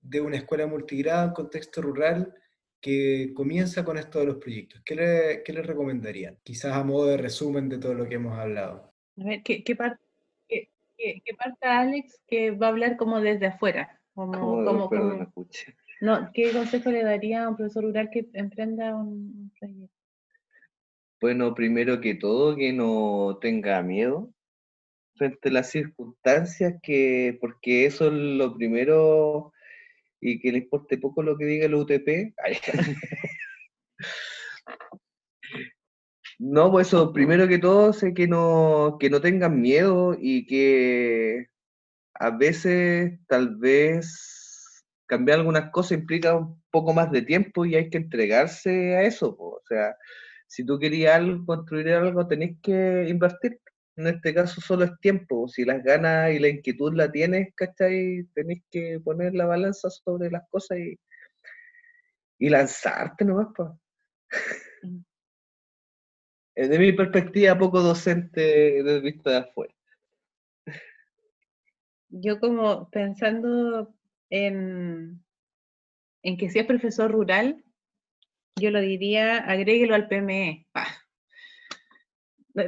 [0.00, 2.32] de una escuela multigrado en contexto rural
[2.80, 4.80] que comienza con esto de los proyectos?
[4.84, 6.38] ¿Qué le, qué le recomendarían?
[6.42, 8.92] Quizás a modo de resumen de todo lo que hemos hablado.
[9.20, 9.98] A ver, ¿qué, qué, par-
[10.48, 14.00] qué- qué- qué parta Alex que va a hablar como desde afuera?
[14.14, 15.48] Como, Como, como, perdón, como-
[16.00, 19.94] no, ¿Qué consejo le daría a un profesor rural que emprenda un, un proyecto?
[21.20, 24.32] Bueno, primero que todo, que no tenga miedo
[25.16, 29.52] frente a las circunstancias, que, porque eso es lo primero
[30.20, 32.34] y que le importe poco lo que diga el UTP.
[36.40, 41.48] No, pues eso, primero que todo, sé que no, que no tengan miedo y que
[42.14, 47.90] a veces tal vez cambiar algunas cosas implica un poco más de tiempo y hay
[47.90, 49.36] que entregarse a eso.
[49.38, 49.96] O sea,
[50.46, 53.60] si tú querías algo, construir algo, tenés que invertir.
[53.98, 55.48] En este caso solo es tiempo.
[55.48, 58.28] Si las ganas y la inquietud la tienes, ¿cachai?
[58.32, 60.96] Tenés que poner la balanza sobre las cosas y,
[62.38, 63.70] y lanzarte nomás, pues.
[64.84, 65.00] Mm.
[66.54, 68.40] Desde mi perspectiva, poco docente
[68.84, 69.74] desde vista de afuera.
[72.08, 73.96] Yo como pensando
[74.30, 75.24] en,
[76.22, 77.64] en que si es profesor rural,
[78.60, 80.68] yo lo diría, agréguelo al PME.
[80.74, 80.86] Ah,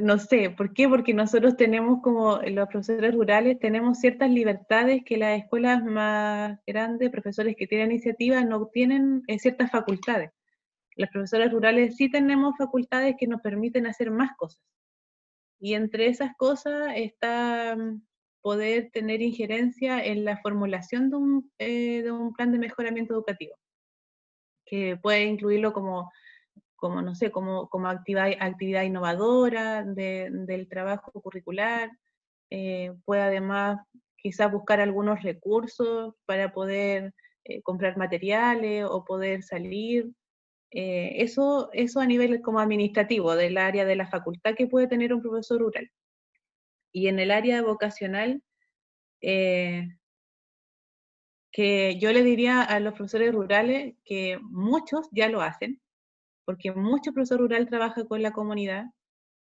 [0.01, 0.87] no sé, ¿por qué?
[0.87, 7.09] Porque nosotros tenemos como los profesores rurales, tenemos ciertas libertades que las escuelas más grandes,
[7.09, 10.31] profesores que tienen iniciativa, no tienen eh, ciertas facultades.
[10.95, 14.61] Las profesoras rurales sí tenemos facultades que nos permiten hacer más cosas.
[15.59, 18.01] Y entre esas cosas está mm,
[18.41, 23.55] poder tener injerencia en la formulación de un, eh, de un plan de mejoramiento educativo,
[24.65, 26.11] que puede incluirlo como
[26.81, 31.91] como no sé, como, como actividad, actividad innovadora del trabajo curricular,
[32.49, 33.79] eh, puede además
[34.17, 37.13] quizás buscar algunos recursos para poder
[37.43, 40.09] eh, comprar materiales o poder salir.
[40.71, 45.21] Eh, eso, eso a nivel administrativo del área de la facultad que puede tener un
[45.21, 45.87] profesor rural.
[46.91, 48.41] Y en el área vocacional,
[49.21, 49.89] que
[51.99, 55.79] yo le diría a los profesores rurales que muchos ya lo hacen,
[56.45, 58.85] porque mucho profesor rural trabaja con la comunidad,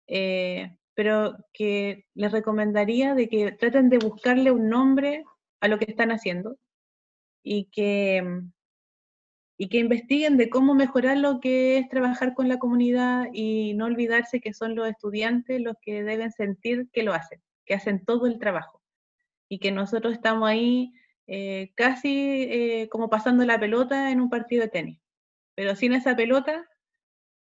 [0.06, 5.24] eh, pero que les recomendaría de que traten de buscarle un nombre
[5.60, 6.56] a lo que están haciendo
[7.42, 8.52] y que, mm,
[9.56, 13.86] y que investiguen de cómo mejorar lo que es trabajar con la comunidad y no
[13.86, 18.26] olvidarse que son los estudiantes los que deben sentir que lo hacen, que hacen todo
[18.26, 18.82] el trabajo
[19.48, 20.92] y que nosotros estamos ahí
[21.26, 25.00] eh, casi eh, como pasando la pelota en un partido de tenis.
[25.54, 26.68] Pero sin esa pelota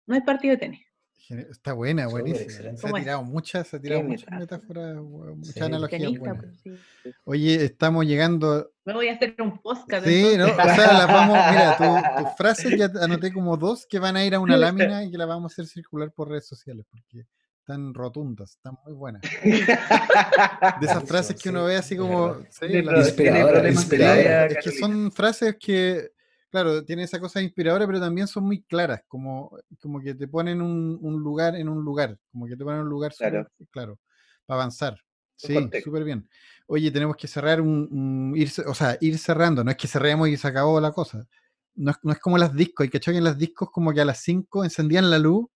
[0.06, 0.92] no es partido de tenis.
[1.30, 2.76] Está buena, buenísima.
[2.76, 6.46] Se ha tirado muchas, se ha tirado muchas metáforas, muchas analogías buenas.
[6.64, 8.72] Pues, Oye, estamos llegando.
[8.84, 10.06] Me voy a hacer un podcast.
[10.06, 10.46] Sí, ¿no?
[10.46, 11.78] O sea, las vamos, mira,
[12.18, 15.18] tus frases ya anoté como dos que van a ir a una lámina y que
[15.18, 17.26] las vamos a hacer circular por redes sociales, porque
[17.60, 19.22] están rotundas, están muy buenas.
[19.22, 22.40] De esas frases que uno ve así como.
[22.50, 26.12] Sí, Es que son frases que
[26.52, 30.62] claro, tiene esa cosa inspiradora, pero también son muy claras, como, como que te ponen
[30.62, 34.00] un, un lugar en un lugar, como que te ponen un lugar claro, claro
[34.46, 34.98] para avanzar.
[35.36, 36.30] Sí, súper bien.
[36.68, 40.38] Oye, tenemos que cerrar un, ir, o sea, ir cerrando, no es que cerremos y
[40.38, 41.28] se acabó la cosa.
[41.74, 44.06] No es, no es como las discos, y que en las discos como que a
[44.06, 45.48] las 5 encendían la luz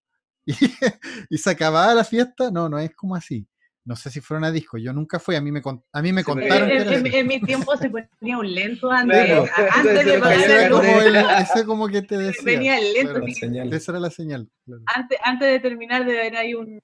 [0.45, 0.53] y,
[1.29, 2.49] y se acababa la fiesta.
[2.49, 3.47] No, no es como así.
[3.85, 5.61] No sé si fueron a disco, yo nunca fui, a mí me,
[5.93, 6.71] a mí me contaron.
[6.71, 11.15] En, en, mi tiempo se ponía un lento antes, antes de pagar ese, como el,
[11.15, 12.43] ese como que te decía.
[12.43, 13.75] Venía el lento.
[13.75, 14.49] esa era la señal.
[14.87, 16.81] Antes, antes de terminar debe haber ahí un,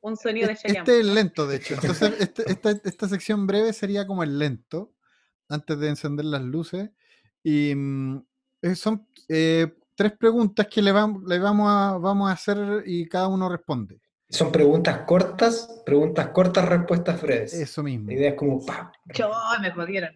[0.00, 1.74] un sonido de Este es el lento, de hecho.
[1.74, 4.92] Entonces, este, esta, esta sección breve sería como el lento,
[5.48, 6.90] antes de encender las luces.
[7.42, 8.18] Y mm,
[8.62, 13.08] eh, son eh, tres preguntas que le, vamos, le vamos, a, vamos a hacer y
[13.08, 14.00] cada uno responde.
[14.28, 17.54] Son preguntas cortas, preguntas cortas, respuestas breves.
[17.54, 18.08] Eso mismo.
[18.08, 18.90] La idea es como, ¡pam!
[19.14, 20.10] Yo me jodieron.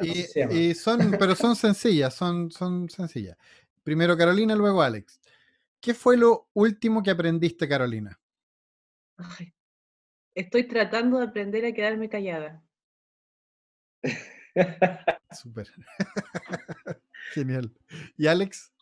[0.00, 3.36] y, y son, pero son sencillas, son, son sencillas.
[3.82, 5.20] Primero Carolina, luego Alex.
[5.80, 8.18] ¿Qué fue lo último que aprendiste, Carolina?
[10.34, 12.62] estoy tratando de aprender a quedarme callada.
[15.32, 15.68] Súper.
[17.34, 17.72] Genial.
[18.16, 18.72] ¿Y Alex?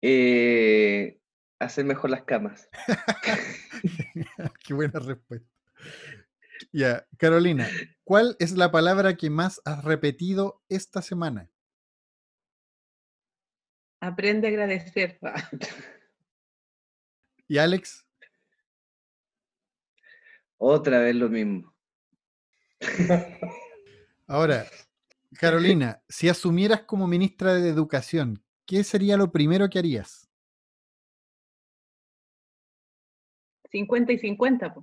[0.00, 1.20] Eh,
[1.64, 2.68] hacer mejor las camas.
[4.64, 5.48] Qué buena respuesta.
[6.72, 7.68] Ya, Carolina,
[8.04, 11.50] ¿cuál es la palabra que más has repetido esta semana?
[14.00, 15.18] Aprende a agradecer.
[17.48, 18.06] ¿Y Alex?
[20.56, 21.74] Otra vez lo mismo.
[24.26, 24.66] Ahora,
[25.38, 30.31] Carolina, si asumieras como ministra de Educación, ¿qué sería lo primero que harías?
[33.72, 34.74] 50 y 50,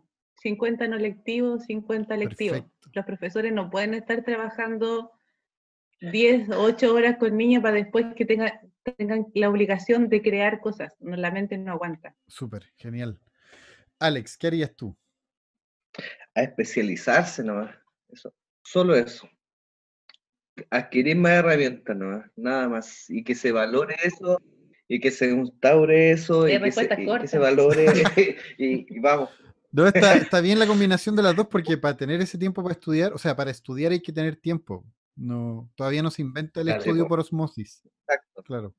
[0.41, 2.63] 50 no lectivos, 50 lectivos.
[2.93, 5.11] Los profesores no pueden estar trabajando
[6.01, 8.51] 10 o 8 horas con niños para después que tengan,
[8.97, 10.93] tengan la obligación de crear cosas.
[10.99, 12.15] la mente no aguanta.
[12.27, 13.19] Súper, genial.
[13.99, 14.97] Alex, ¿qué harías tú?
[16.33, 17.75] A especializarse nomás.
[18.09, 18.33] Eso.
[18.63, 19.29] Solo eso.
[20.71, 23.09] Adquirir más herramientas nomás, nada más.
[23.09, 24.41] Y que se valore eso
[24.91, 27.85] y que se instaure eso y que se, valore
[28.57, 29.29] y, vamos.
[29.71, 32.73] No, está, está, bien la combinación de las dos porque para tener ese tiempo para
[32.73, 34.83] estudiar, o sea, para estudiar hay que tener tiempo.
[35.15, 37.83] No, todavía no se inventa el estudio por osmosis.
[37.85, 38.43] Exacto.
[38.43, 38.75] Claro.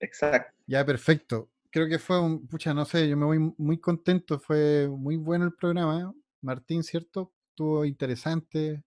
[0.00, 0.54] Exacto.
[0.66, 1.50] Ya, perfecto.
[1.70, 5.44] Creo que fue un, pucha, no sé, yo me voy muy contento, fue muy bueno
[5.44, 6.14] el programa.
[6.40, 7.34] Martín, ¿cierto?
[7.50, 8.84] Estuvo interesante,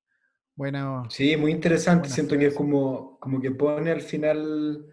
[0.55, 1.03] bueno.
[1.09, 2.09] Sí, muy interesante.
[2.09, 4.85] Siento que es como, como que pone al final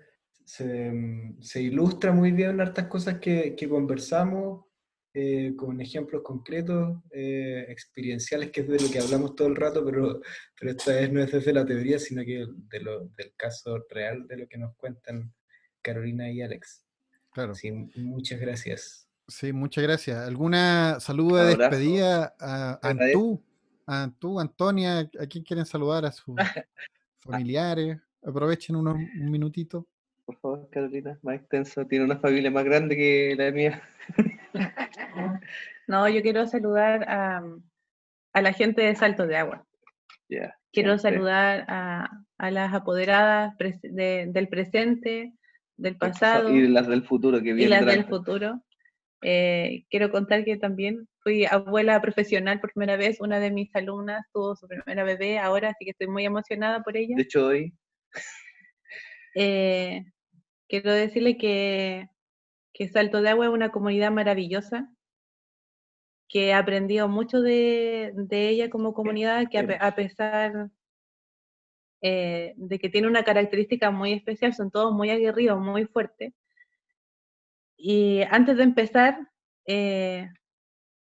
[0.60, 4.64] Mm, se, ilustra muy bien hartas cosas que, conversamos,
[5.12, 9.84] eh, con ejemplos concretos, eh, experienciales, que es de lo que hablamos todo el rato,
[9.84, 10.20] pero,
[10.58, 14.26] pero esta vez no es desde la teoría, sino que de lo, del caso real
[14.26, 15.32] de lo que nos cuentan
[15.82, 16.84] Carolina y Alex.
[17.32, 17.54] Claro.
[17.54, 19.06] Sí, muchas gracias.
[19.26, 20.16] Sí, muchas gracias.
[20.26, 22.88] ¿Alguna saludo de despedida a a.
[22.88, 23.44] Antú?
[23.86, 26.06] A Antú, Antonia, ¿a quién quieren saludar?
[26.06, 26.34] ¿A sus
[27.20, 27.98] familiares?
[28.22, 29.86] Aprovechen unos, un minutito.
[30.28, 31.86] Por favor, Carolina, más extenso.
[31.86, 33.82] Tiene una familia más grande que la mía.
[35.86, 37.42] No, yo quiero saludar a,
[38.34, 39.66] a la gente de Salto de Agua.
[40.70, 45.32] Quiero saludar a, a las apoderadas de- del presente,
[45.78, 47.86] del Del pasa- pasado Y las del futuro que y vienen.
[47.86, 48.62] las del futuro.
[49.22, 53.18] Eh, quiero contar que también fui abuela profesional por primera vez.
[53.22, 56.98] Una de mis alumnas tuvo su primera bebé ahora, así que estoy muy emocionada por
[56.98, 57.16] ella.
[57.16, 57.72] De hecho, hoy
[59.34, 60.04] Eh,
[60.68, 62.08] quiero decirle que,
[62.72, 64.88] que Salto de Agua es una comunidad maravillosa,
[66.28, 70.70] que he aprendido mucho de, de ella como comunidad, que a pesar
[72.02, 76.32] eh, de que tiene una característica muy especial, son todos muy aguerridos, muy fuertes.
[77.76, 79.18] Y antes de empezar,
[79.66, 80.28] eh,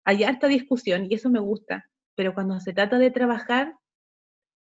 [0.03, 3.75] hay harta discusión y eso me gusta, pero cuando se trata de trabajar,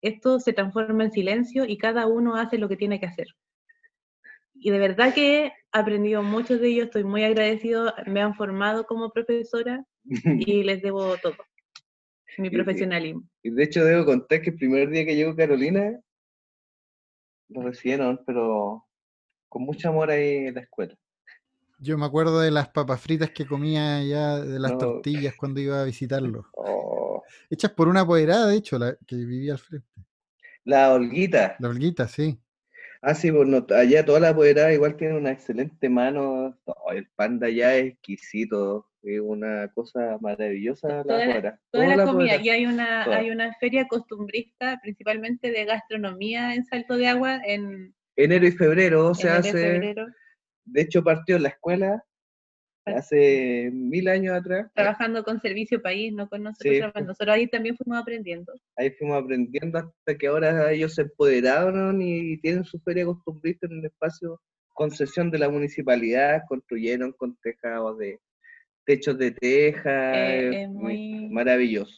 [0.03, 3.26] esto se transforma en silencio y cada uno hace lo que tiene que hacer.
[4.65, 8.87] Y de verdad que he aprendido mucho de ellos, estoy muy agradecido, me han formado
[8.87, 9.85] como profesora
[10.39, 11.37] y les debo todo,
[12.39, 13.29] mi profesionalismo.
[13.43, 16.01] Y de hecho debo contar que el primer día que llegó Carolina,
[17.51, 18.87] lo recibieron, pero
[19.51, 20.97] con mucho amor ahí en la escuela.
[21.79, 24.79] Yo me acuerdo de las papas fritas que comía ya, de las No.
[24.79, 26.47] tortillas cuando iba a visitarlo.
[26.57, 29.87] Oh, Hechas por una apoderada, de hecho, la que vivía al frente.
[30.65, 31.57] la Olguita.
[31.59, 32.41] La Olguita, sí.
[33.07, 36.59] Ah, sí, pues no, allá toda la apoderada igual tiene una excelente mano.
[36.95, 38.87] El panda ya es exquisito.
[39.03, 41.61] Es una cosa maravillosa la Toda la- apoderada.
[41.71, 42.43] Toda Toda la la comida, apoderada.
[42.43, 43.17] y hay una, toda.
[43.19, 49.15] hay una feria costumbrista, principalmente de gastronomía en Salto de Agua, en, Enero y febrero
[49.15, 49.53] se enero hace.
[49.53, 50.07] febrero,
[50.65, 52.05] De hecho, partió en la escuela
[52.87, 54.70] hace mil años atrás.
[54.74, 58.53] trabajando con Servicio País, no con nosotros, Sí, nosotros ahí también fuimos aprendiendo.
[58.76, 63.78] ahí fuimos aprendiendo hasta que ahora ellos se empoderaron y tienen su feria costumbrista en
[63.78, 64.41] un espacio
[64.72, 68.18] concesión de la municipalidad, construyeron con tejados de
[68.85, 71.95] techos de teja, Eh, es muy- maravilloso.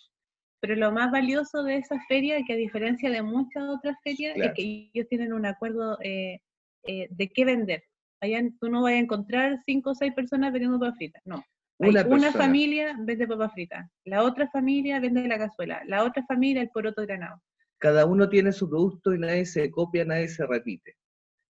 [0.61, 4.51] Pero lo más valioso de esa feria, que a diferencia de muchas otras ferias, Claro.
[4.51, 6.41] es que ellos tienen un acuerdo eh,
[6.84, 7.82] eh, de qué vender.
[8.21, 11.45] Allá tú no vas a encontrar cinco o seis personas vendiendo papas fritas, no.
[11.79, 16.62] Hay Una familia vende papas fritas, la otra familia vende la cazuela, la otra familia
[16.62, 17.41] el poroto granado.
[17.79, 20.97] Cada uno tiene su producto y nadie se copia, nadie se repite.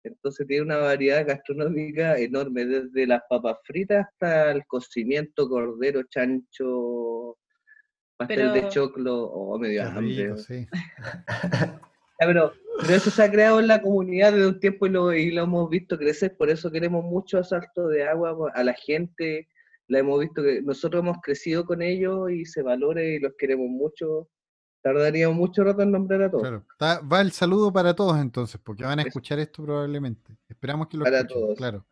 [0.05, 7.37] Entonces tiene una variedad gastronómica enorme, desde las papas fritas hasta el cocimiento, cordero, chancho,
[8.17, 10.25] pastel de choclo, o medio Qué hambre.
[10.25, 10.67] rico, sí.
[12.19, 15.31] Pero, pero eso se ha creado en la comunidad desde un tiempo y lo, y
[15.31, 19.49] lo hemos visto crecer, por eso queremos mucho asalto de agua a la gente,
[19.87, 23.69] la hemos visto que nosotros hemos crecido con ellos y se valora y los queremos
[23.69, 24.29] mucho.
[24.83, 26.43] Tardaríamos mucho rato en nombrar a todos.
[26.43, 26.65] Claro.
[27.11, 30.37] Va el saludo para todos entonces, porque van a escuchar esto probablemente.
[30.49, 31.59] Esperamos que lo Para escuchen, todos.
[31.59, 31.87] claro.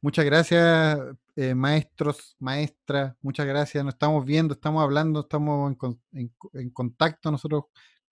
[0.00, 1.00] Muchas gracias,
[1.36, 3.84] eh, maestros, maestras, muchas gracias.
[3.84, 5.76] Nos estamos viendo, estamos hablando, estamos
[6.12, 7.64] en contacto nosotros.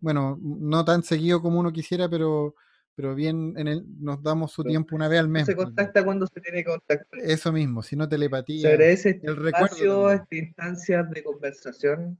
[0.02, 2.56] Bueno, no tan seguido como uno quisiera, pero,
[2.94, 5.46] pero bien en el, nos damos su Pero tiempo una vez al mes.
[5.46, 7.20] se porque contacta cuando se tiene que contactar.
[7.20, 8.68] Eso mismo, si no Se telepatía.
[8.68, 12.18] agradece este el espacio, esta instancia de conversación.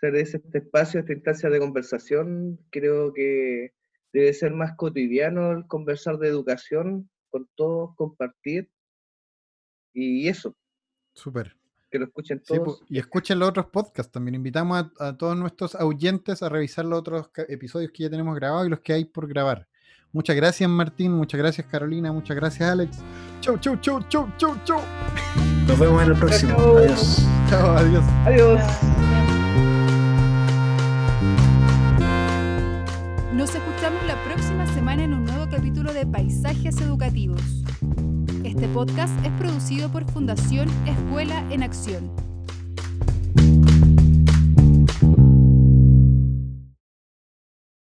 [0.00, 2.60] Se agradece este espacio, esta instancia de conversación.
[2.70, 3.74] Creo que
[4.12, 8.70] debe ser más cotidiano el conversar de educación con todos, compartir.
[9.92, 10.54] Y eso,
[11.12, 11.56] Súper.
[11.90, 12.82] Que lo escuchen Sí, todos.
[12.88, 14.34] y escuchen los otros podcasts también.
[14.34, 18.66] Invitamos a, a todos nuestros oyentes a revisar los otros episodios que ya tenemos grabados
[18.66, 19.66] y los que hay por grabar.
[20.12, 21.12] Muchas gracias, Martín.
[21.12, 22.10] Muchas gracias, Carolina.
[22.12, 22.98] Muchas gracias, Alex.
[23.40, 24.80] Chau, chau, chau, chau, chau, chau.
[25.66, 26.56] Nos vemos en el próximo.
[26.58, 27.26] Adiós.
[27.50, 28.04] Chao, adiós.
[28.24, 28.60] Adiós.
[33.34, 37.40] Nos escuchamos la próxima semana en un nuevo capítulo de Paisajes Educativos.
[38.48, 42.27] Este podcast es producido por Fundación Escuela en Acción